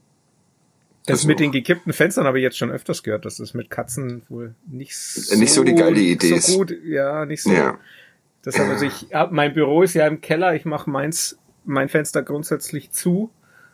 [1.06, 3.70] Das also mit den gekippten Fenstern habe ich jetzt schon öfters gehört, dass das mit
[3.70, 7.52] Katzen wohl nicht so, nicht so die geile Idee so gut, ja, nicht so.
[7.52, 7.78] Ja.
[8.42, 12.90] Das also ich, mein Büro ist ja im Keller, ich mache meins, mein Fenster grundsätzlich
[12.92, 13.30] zu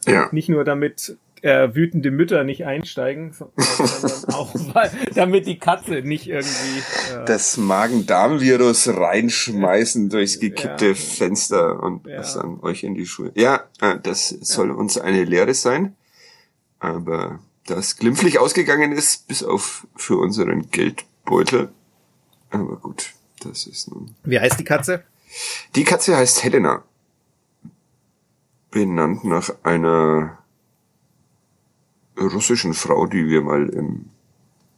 [0.06, 0.28] ja.
[0.32, 6.28] Nicht nur damit äh, wütende Mütter nicht einsteigen, sondern auch weil, damit die Katze nicht
[6.28, 6.80] irgendwie
[7.14, 10.08] äh, das Magen-Darm-Virus reinschmeißen ja.
[10.08, 10.94] durchs gekippte ja.
[10.94, 12.16] Fenster und ja.
[12.18, 13.32] das dann euch in die Schuhe.
[13.34, 15.96] Ja, äh, das soll uns eine Lehre sein,
[16.78, 21.68] aber das glimpflich ausgegangen ist, bis auf für unseren Geldbeutel.
[22.50, 24.14] Aber gut, das ist nun.
[24.24, 25.02] Wie heißt die Katze?
[25.74, 26.82] Die Katze heißt Helena
[28.70, 30.38] benannt nach einer
[32.20, 34.06] russischen Frau, die wir mal im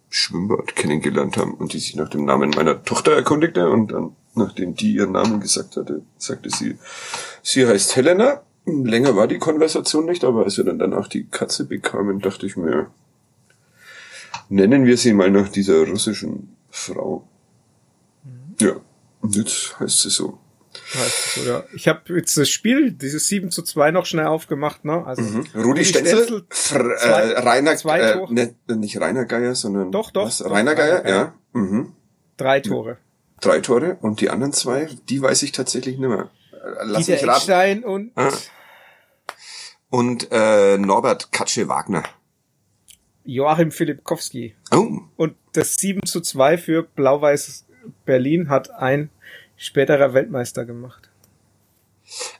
[0.09, 4.75] Schwimmbad kennengelernt haben und die sich nach dem Namen meiner Tochter erkundigte und dann, nachdem
[4.75, 6.79] die ihren Namen gesagt hatte, sagte sie,
[7.43, 8.43] sie heißt Helena.
[8.67, 12.57] Länger war die Konversation nicht, aber als wir dann danach die Katze bekamen, dachte ich
[12.57, 12.91] mir,
[14.49, 17.27] nennen wir sie mal nach dieser russischen Frau.
[18.23, 18.57] Mhm.
[18.61, 18.77] Ja,
[19.23, 20.39] und jetzt heißt sie so
[20.95, 21.65] heißt es, oder?
[21.75, 25.05] Ich habe jetzt das Spiel, dieses 7 zu 2 noch schnell aufgemacht, ne?
[25.05, 25.47] Also mhm.
[25.55, 26.77] Rudi Stenzel, äh,
[27.41, 30.45] Rainer, zwei äh, ne, nicht Rainer Geier, sondern doch, doch, was?
[30.45, 31.35] Rainer Geier, ja.
[31.53, 31.93] Mhm.
[32.37, 32.99] Drei Tore.
[33.41, 36.31] Drei Tore und die anderen zwei, die weiß ich tatsächlich nicht mehr.
[36.83, 37.37] Lass Dieter mich raten.
[37.37, 38.31] Eckstein und ah.
[39.89, 42.05] Und äh, Norbert Katsche-Wagner.
[43.25, 44.55] Joachim Filipkowski.
[44.71, 47.67] Oh, Und das 7 zu 2 für Blau-Weiß
[48.05, 49.11] Berlin hat ein
[49.65, 51.11] späterer Weltmeister gemacht.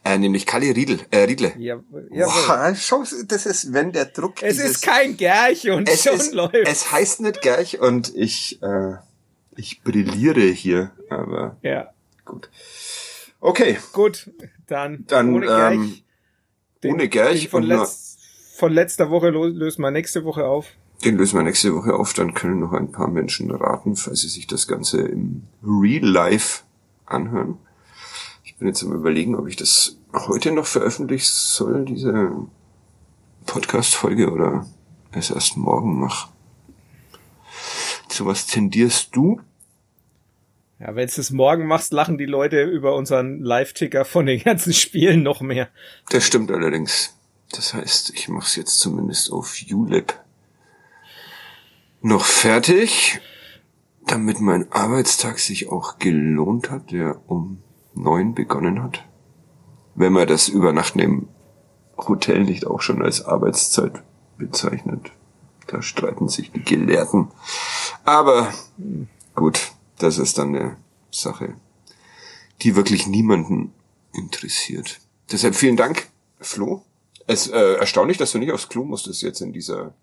[0.05, 1.53] äh, nämlich Kalle Riedl, äh, Riedle.
[1.59, 2.09] Ja, jawohl.
[2.11, 6.15] Boah, schau, das ist, wenn der Druck Es dieses, ist kein Gerch und es, schon
[6.15, 6.55] ist, läuft.
[6.67, 8.95] es heißt nicht Gerch und ich, äh,
[9.57, 11.91] ich brilliere hier, aber ja,
[12.25, 12.51] gut.
[13.39, 14.31] Okay, gut,
[14.67, 16.05] dann, Dann, ohne ähm, Gerch.
[16.83, 18.17] Den- ohne Gerch von, letz,
[18.57, 20.67] von letzter Woche lösen wir nächste Woche auf.
[21.05, 24.29] Den lösen wir nächste Woche auf, dann können noch ein paar Menschen raten, falls sie
[24.29, 26.63] sich das Ganze im Real Life
[27.11, 27.59] anhören.
[28.45, 32.33] Ich bin jetzt am überlegen, ob ich das heute noch veröffentlichen soll, diese
[33.47, 34.67] Podcast-Folge, oder
[35.13, 36.31] es erst morgen mache.
[38.09, 39.41] Zu was tendierst du?
[40.79, 44.73] Ja, wenn du es morgen machst, lachen die Leute über unseren Live-Ticker von den ganzen
[44.73, 45.69] Spielen noch mehr.
[46.09, 47.17] Das stimmt allerdings.
[47.53, 50.19] Das heißt, ich mache es jetzt zumindest auf ULEP
[52.03, 53.21] noch fertig,
[54.07, 57.63] damit mein Arbeitstag sich auch gelohnt hat, der um
[57.95, 59.05] neun begonnen hat.
[59.95, 61.29] Wenn man das Übernachten im
[62.09, 64.03] Hotel nicht auch schon als Arbeitszeit
[64.39, 65.13] bezeichnet.
[65.67, 67.29] Da streiten sich die Gelehrten.
[68.05, 68.53] Aber
[69.35, 70.77] gut, das ist dann eine
[71.11, 71.55] Sache,
[72.63, 73.73] die wirklich niemanden
[74.13, 75.01] interessiert.
[75.31, 76.09] Deshalb vielen Dank,
[76.41, 76.83] Flo.
[77.27, 79.95] Es äh, erstaunlich, dass du nicht aufs Klo musstest jetzt in dieser.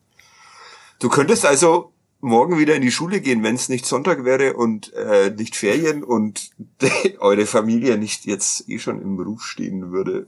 [0.99, 4.93] Du könntest also morgen wieder in die Schule gehen, wenn es nicht Sonntag wäre und
[4.93, 6.49] äh, nicht Ferien und
[7.19, 10.27] eure Familie nicht jetzt eh schon im Beruf stehen würde.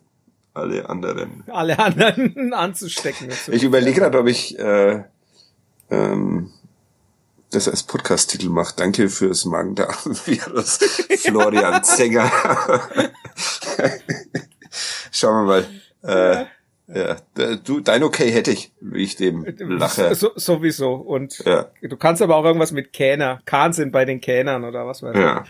[0.53, 1.43] Alle anderen.
[1.47, 3.29] Alle anderen anzustecken.
[3.47, 5.03] Ich überlege gerade, ob ich äh,
[5.89, 6.51] ähm,
[7.51, 8.73] das als Podcast-Titel mache.
[8.75, 10.77] Danke fürs Magen-Darm-Virus,
[11.19, 12.31] Florian Zenger.
[15.11, 15.65] Schauen wir
[16.03, 16.41] mal.
[16.41, 16.45] Äh,
[16.93, 17.17] ja,
[17.63, 20.13] du, dein Okay hätte ich, wie ich dem lache.
[20.15, 20.93] So, sowieso.
[20.93, 23.41] Und Ja, du kannst aber auch irgendwas mit Kähner.
[23.45, 25.21] Kahn sind bei den Kähnern oder was weiß ich.
[25.21, 25.43] ja.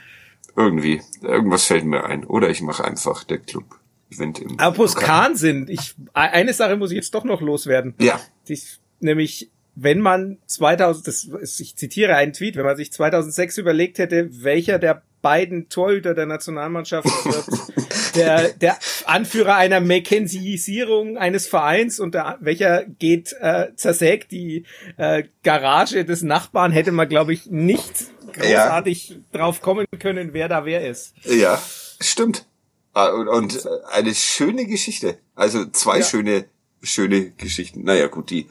[0.56, 1.02] Irgendwie.
[1.22, 2.26] Irgendwas fällt mir ein.
[2.26, 3.64] Oder ich mache einfach der Club.
[4.12, 4.96] Event im Apropos.
[4.96, 7.94] Kahn sind, ich, eine Sache muss ich jetzt doch noch loswerden.
[8.00, 8.20] Ja.
[8.48, 8.60] Die,
[9.00, 9.52] nämlich,
[9.82, 14.30] wenn man 2000, das, ist- ich zitiere einen Tweet, wenn man sich 2006 überlegt hätte,
[14.44, 17.46] welcher der beiden Torhüter der Nationalmannschaft wird
[18.16, 24.66] der, der Anführer einer Mackenziesierung eines Vereins und der, welcher geht äh, zersägt die
[24.98, 30.66] äh, Garage des Nachbarn, hätte man, glaube ich, nicht großartig drauf kommen können, wer da
[30.66, 31.14] wer ist.
[31.26, 31.62] Ja,
[32.00, 32.46] stimmt.
[32.94, 35.18] Ah, Und, und äh, eine schöne Geschichte.
[35.36, 36.06] Also zwei Ja.
[36.06, 36.46] schöne,
[36.82, 37.84] schöne Geschichten.
[37.84, 38.48] Naja, gut, die,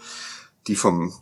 [0.68, 1.12] die vom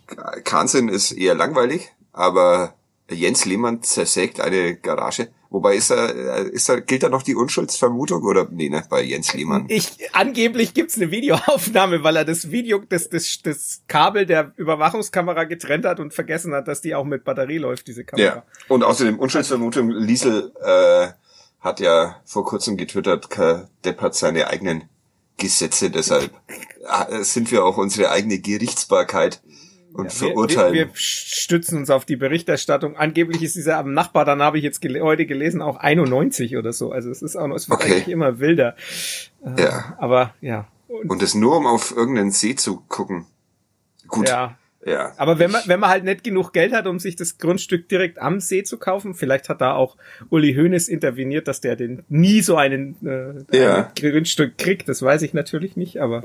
[0.45, 2.75] Kahnsinn ist eher langweilig, aber
[3.09, 5.29] Jens Lehmann zersägt eine Garage.
[5.49, 9.03] Wobei ist da, äh, ist da, gilt da noch die Unschuldsvermutung oder, nee, ne, bei
[9.03, 9.67] Jens Lehmann.
[9.69, 15.45] Ich, angeblich gibt's eine Videoaufnahme, weil er das Video, das, das, das Kabel der Überwachungskamera
[15.45, 18.27] getrennt hat und vergessen hat, dass die auch mit Batterie läuft, diese Kamera.
[18.27, 18.43] Ja.
[18.69, 21.13] Und außerdem Unschuldsvermutung, Liesel, äh,
[21.61, 23.29] hat ja vor kurzem getwittert,
[23.85, 24.89] Depp hat seine eigenen
[25.39, 26.31] Gesetze, deshalb
[27.11, 29.43] äh, sind wir auch unsere eigene Gerichtsbarkeit
[29.93, 30.75] und Wir, verurteilen.
[30.75, 32.97] wir, wir stützen uns auf die Berichterstattung.
[32.97, 36.73] Angeblich ist dieser am Nachbar, dann habe ich jetzt gele heute gelesen, auch 91 oder
[36.73, 36.93] so.
[36.93, 37.93] Also es ist auch noch, es wird Okay.
[37.93, 38.77] eigentlich immer wilder.
[39.45, 39.97] Äh, Ja.
[39.99, 40.69] Aber ja.
[40.89, 43.27] Und, Und das nur, um auf irgendeinen See zu gucken.
[44.09, 44.29] Gut.
[44.29, 44.57] ja.
[44.87, 45.13] Ja.
[45.17, 48.19] Aber wenn man, wenn man halt nicht genug Geld hat, um sich das Grundstück direkt
[48.21, 49.97] am See zu kaufen, vielleicht hat da auch
[50.31, 53.87] Uli Hoeneß interveniert, dass der den nie so einen äh, Ja.
[53.89, 54.89] ein Grundstück kriegt.
[54.89, 56.23] Das weiß ich natürlich nicht, aber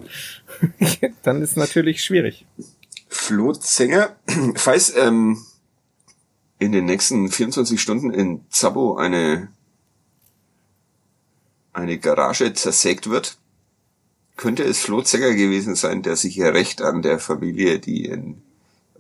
[1.23, 2.45] dann ist natürlich schwierig.
[3.09, 4.15] Flo Zenger,
[4.55, 5.39] falls ähm,
[6.59, 9.47] in den nächsten 24 Stunden in Zabo eine,
[11.73, 13.37] eine Garage zersägt wird,
[14.37, 18.43] könnte es Flo Zenger gewesen sein, der sich hier recht an der Familie, die in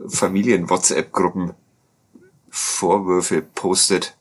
[0.07, 1.53] Familien-WhatsApp-Gruppen
[2.49, 4.17] Vorwürfe postet.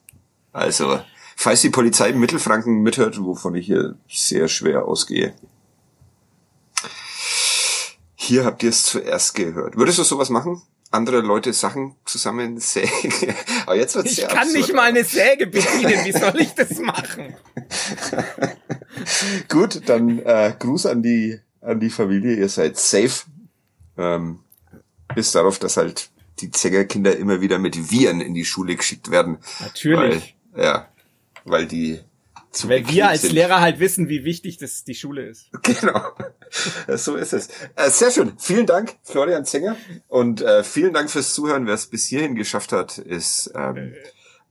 [0.53, 1.01] Also,
[1.37, 5.35] falls die Polizei in Mittelfranken mithört, wovon ich hier sehr schwer ausgehe.
[8.15, 9.77] Hier habt ihr es zuerst gehört.
[9.77, 10.63] Würdest du sowas machen?
[10.93, 13.35] Andere Leute Sachen zusammen sägen?
[13.67, 14.57] Aber jetzt wird's Ich kann absurd.
[14.57, 16.05] nicht mal eine Säge bedienen.
[16.05, 17.35] Wie soll ich das machen?
[19.49, 22.37] Gut, dann äh, Gruß an die an die Familie.
[22.37, 23.25] Ihr seid safe.
[23.97, 24.41] Ähm,
[25.15, 29.39] bis darauf, dass halt die Zängerkinder immer wieder mit Viren in die Schule geschickt werden.
[29.61, 30.37] Natürlich.
[30.53, 30.89] Weil, ja,
[31.45, 32.01] weil die
[32.51, 33.33] zu Weil wir als sind.
[33.33, 35.51] Lehrer halt wissen, wie wichtig das die Schule ist.
[35.63, 36.01] Genau.
[36.97, 37.49] So ist es.
[37.77, 38.33] Äh, sehr schön.
[38.39, 39.77] Vielen Dank, Florian Zenger.
[40.09, 41.67] Und äh, vielen Dank fürs Zuhören.
[41.67, 43.95] Wer es bis hierhin geschafft hat, ist ähm,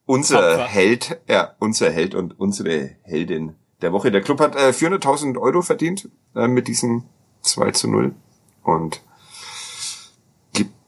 [0.06, 0.68] unser Tapfer.
[0.68, 4.12] Held, ja, unser Held und unsere Heldin der Woche.
[4.12, 7.04] Der Club hat äh, 400.000 Euro verdient äh, mit diesem
[7.42, 8.16] 2 zu 0
[8.64, 9.02] und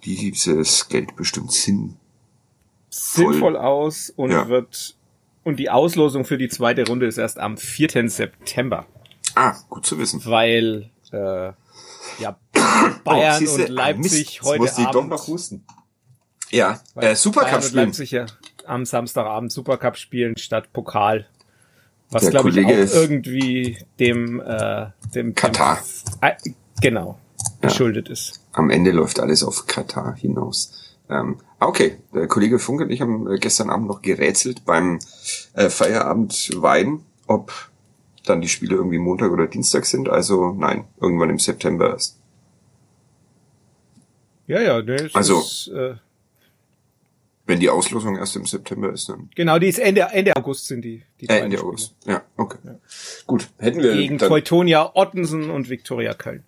[0.05, 1.97] dieses Geld bestimmt Sinn.
[2.89, 4.49] Sinnvoll aus und Ja.
[4.49, 4.95] wird
[5.43, 8.09] und die Auslosung für die zweite Runde ist erst am 4.
[8.09, 8.85] September,
[9.35, 10.21] Ah, gut zu wissen.
[10.25, 11.51] weil äh,
[12.19, 12.37] ja
[13.03, 15.63] Bayern Oh, und Leipzig ah, heute musste ich Abend noch husten.
[16.51, 17.85] Ja, äh, Supercup Bayern und spielen.
[17.85, 18.25] Leipzig ja
[18.65, 21.25] am Samstagabend Supercup spielen statt Pokal.
[22.09, 25.79] Was glaube ich auch irgendwie dem äh, dem Katar.
[26.21, 26.35] Dem, äh,
[26.81, 27.17] genau
[27.61, 28.41] geschuldet ist.
[28.53, 30.97] Am Ende läuft alles auf Katar hinaus.
[31.09, 34.99] Ähm, ah, okay, der Kollege Funk und ich haben äh, gestern Abend noch gerätselt beim
[35.53, 37.51] äh, Feierabend Wein, ob
[38.25, 40.07] dann die Spiele irgendwie Montag oder Dienstag sind.
[40.09, 42.17] Also nein, irgendwann im September erst.
[44.47, 45.95] Ja, ja, ne, es Also- ist, äh,
[47.47, 50.83] Wenn die Auslosung erst im September ist, dann genau, die ist Ende Ende August sind
[50.83, 51.69] die die äh, Ende Spiele.
[51.69, 51.95] August.
[52.05, 52.59] Ja, okay.
[53.27, 56.43] Gut, hätten wir gegen dann, Teutonia Ottensen und Viktoria Köln.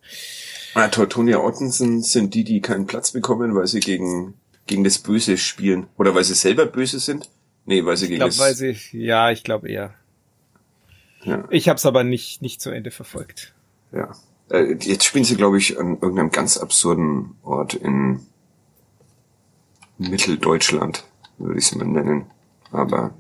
[0.75, 4.33] Ah, Teutonia Ottensen sind die, die keinen Platz bekommen, weil sie gegen,
[4.65, 5.87] gegen das Böse spielen.
[5.97, 7.29] Oder weil sie selber böse sind?
[7.65, 8.39] Nee, weil sie Ich gegen glaube, das...
[8.39, 9.93] weil sie ja, ich glaube eher.
[11.23, 13.53] ja, Ich habe es aber nicht nicht zu Ende verfolgt.
[13.91, 14.11] ja.
[14.49, 18.19] Äh, jetzt spielen sie, glaube ich, an irgendeinem ganz absurden Ort in
[19.97, 21.05] Mitteldeutschland,
[21.37, 22.25] würde ich es mal nennen.
[22.71, 23.13] Aber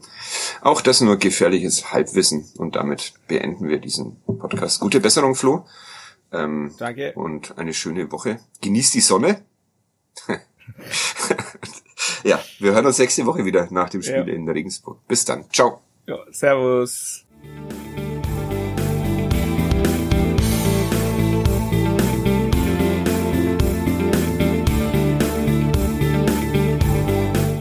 [0.61, 2.45] auch das nur gefährliches Halbwissen.
[2.57, 4.81] Und damit beenden wir diesen Podcast.
[4.81, 5.65] Gute Besserung, Flo.
[6.33, 7.13] Ähm, Danke.
[7.13, 8.39] und eine schöne Woche.
[8.61, 9.41] Genießt die Sonne.
[12.23, 14.33] ja, wir hören uns nächste Woche wieder nach dem Spiel Ja.
[14.33, 14.99] in Regensburg.
[15.07, 15.45] Bis dann.
[15.51, 15.81] Ciao.
[16.07, 17.25] Ja, servus.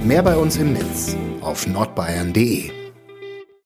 [0.05, 2.82] Mehr bei uns im Netz auf nordbayern.de.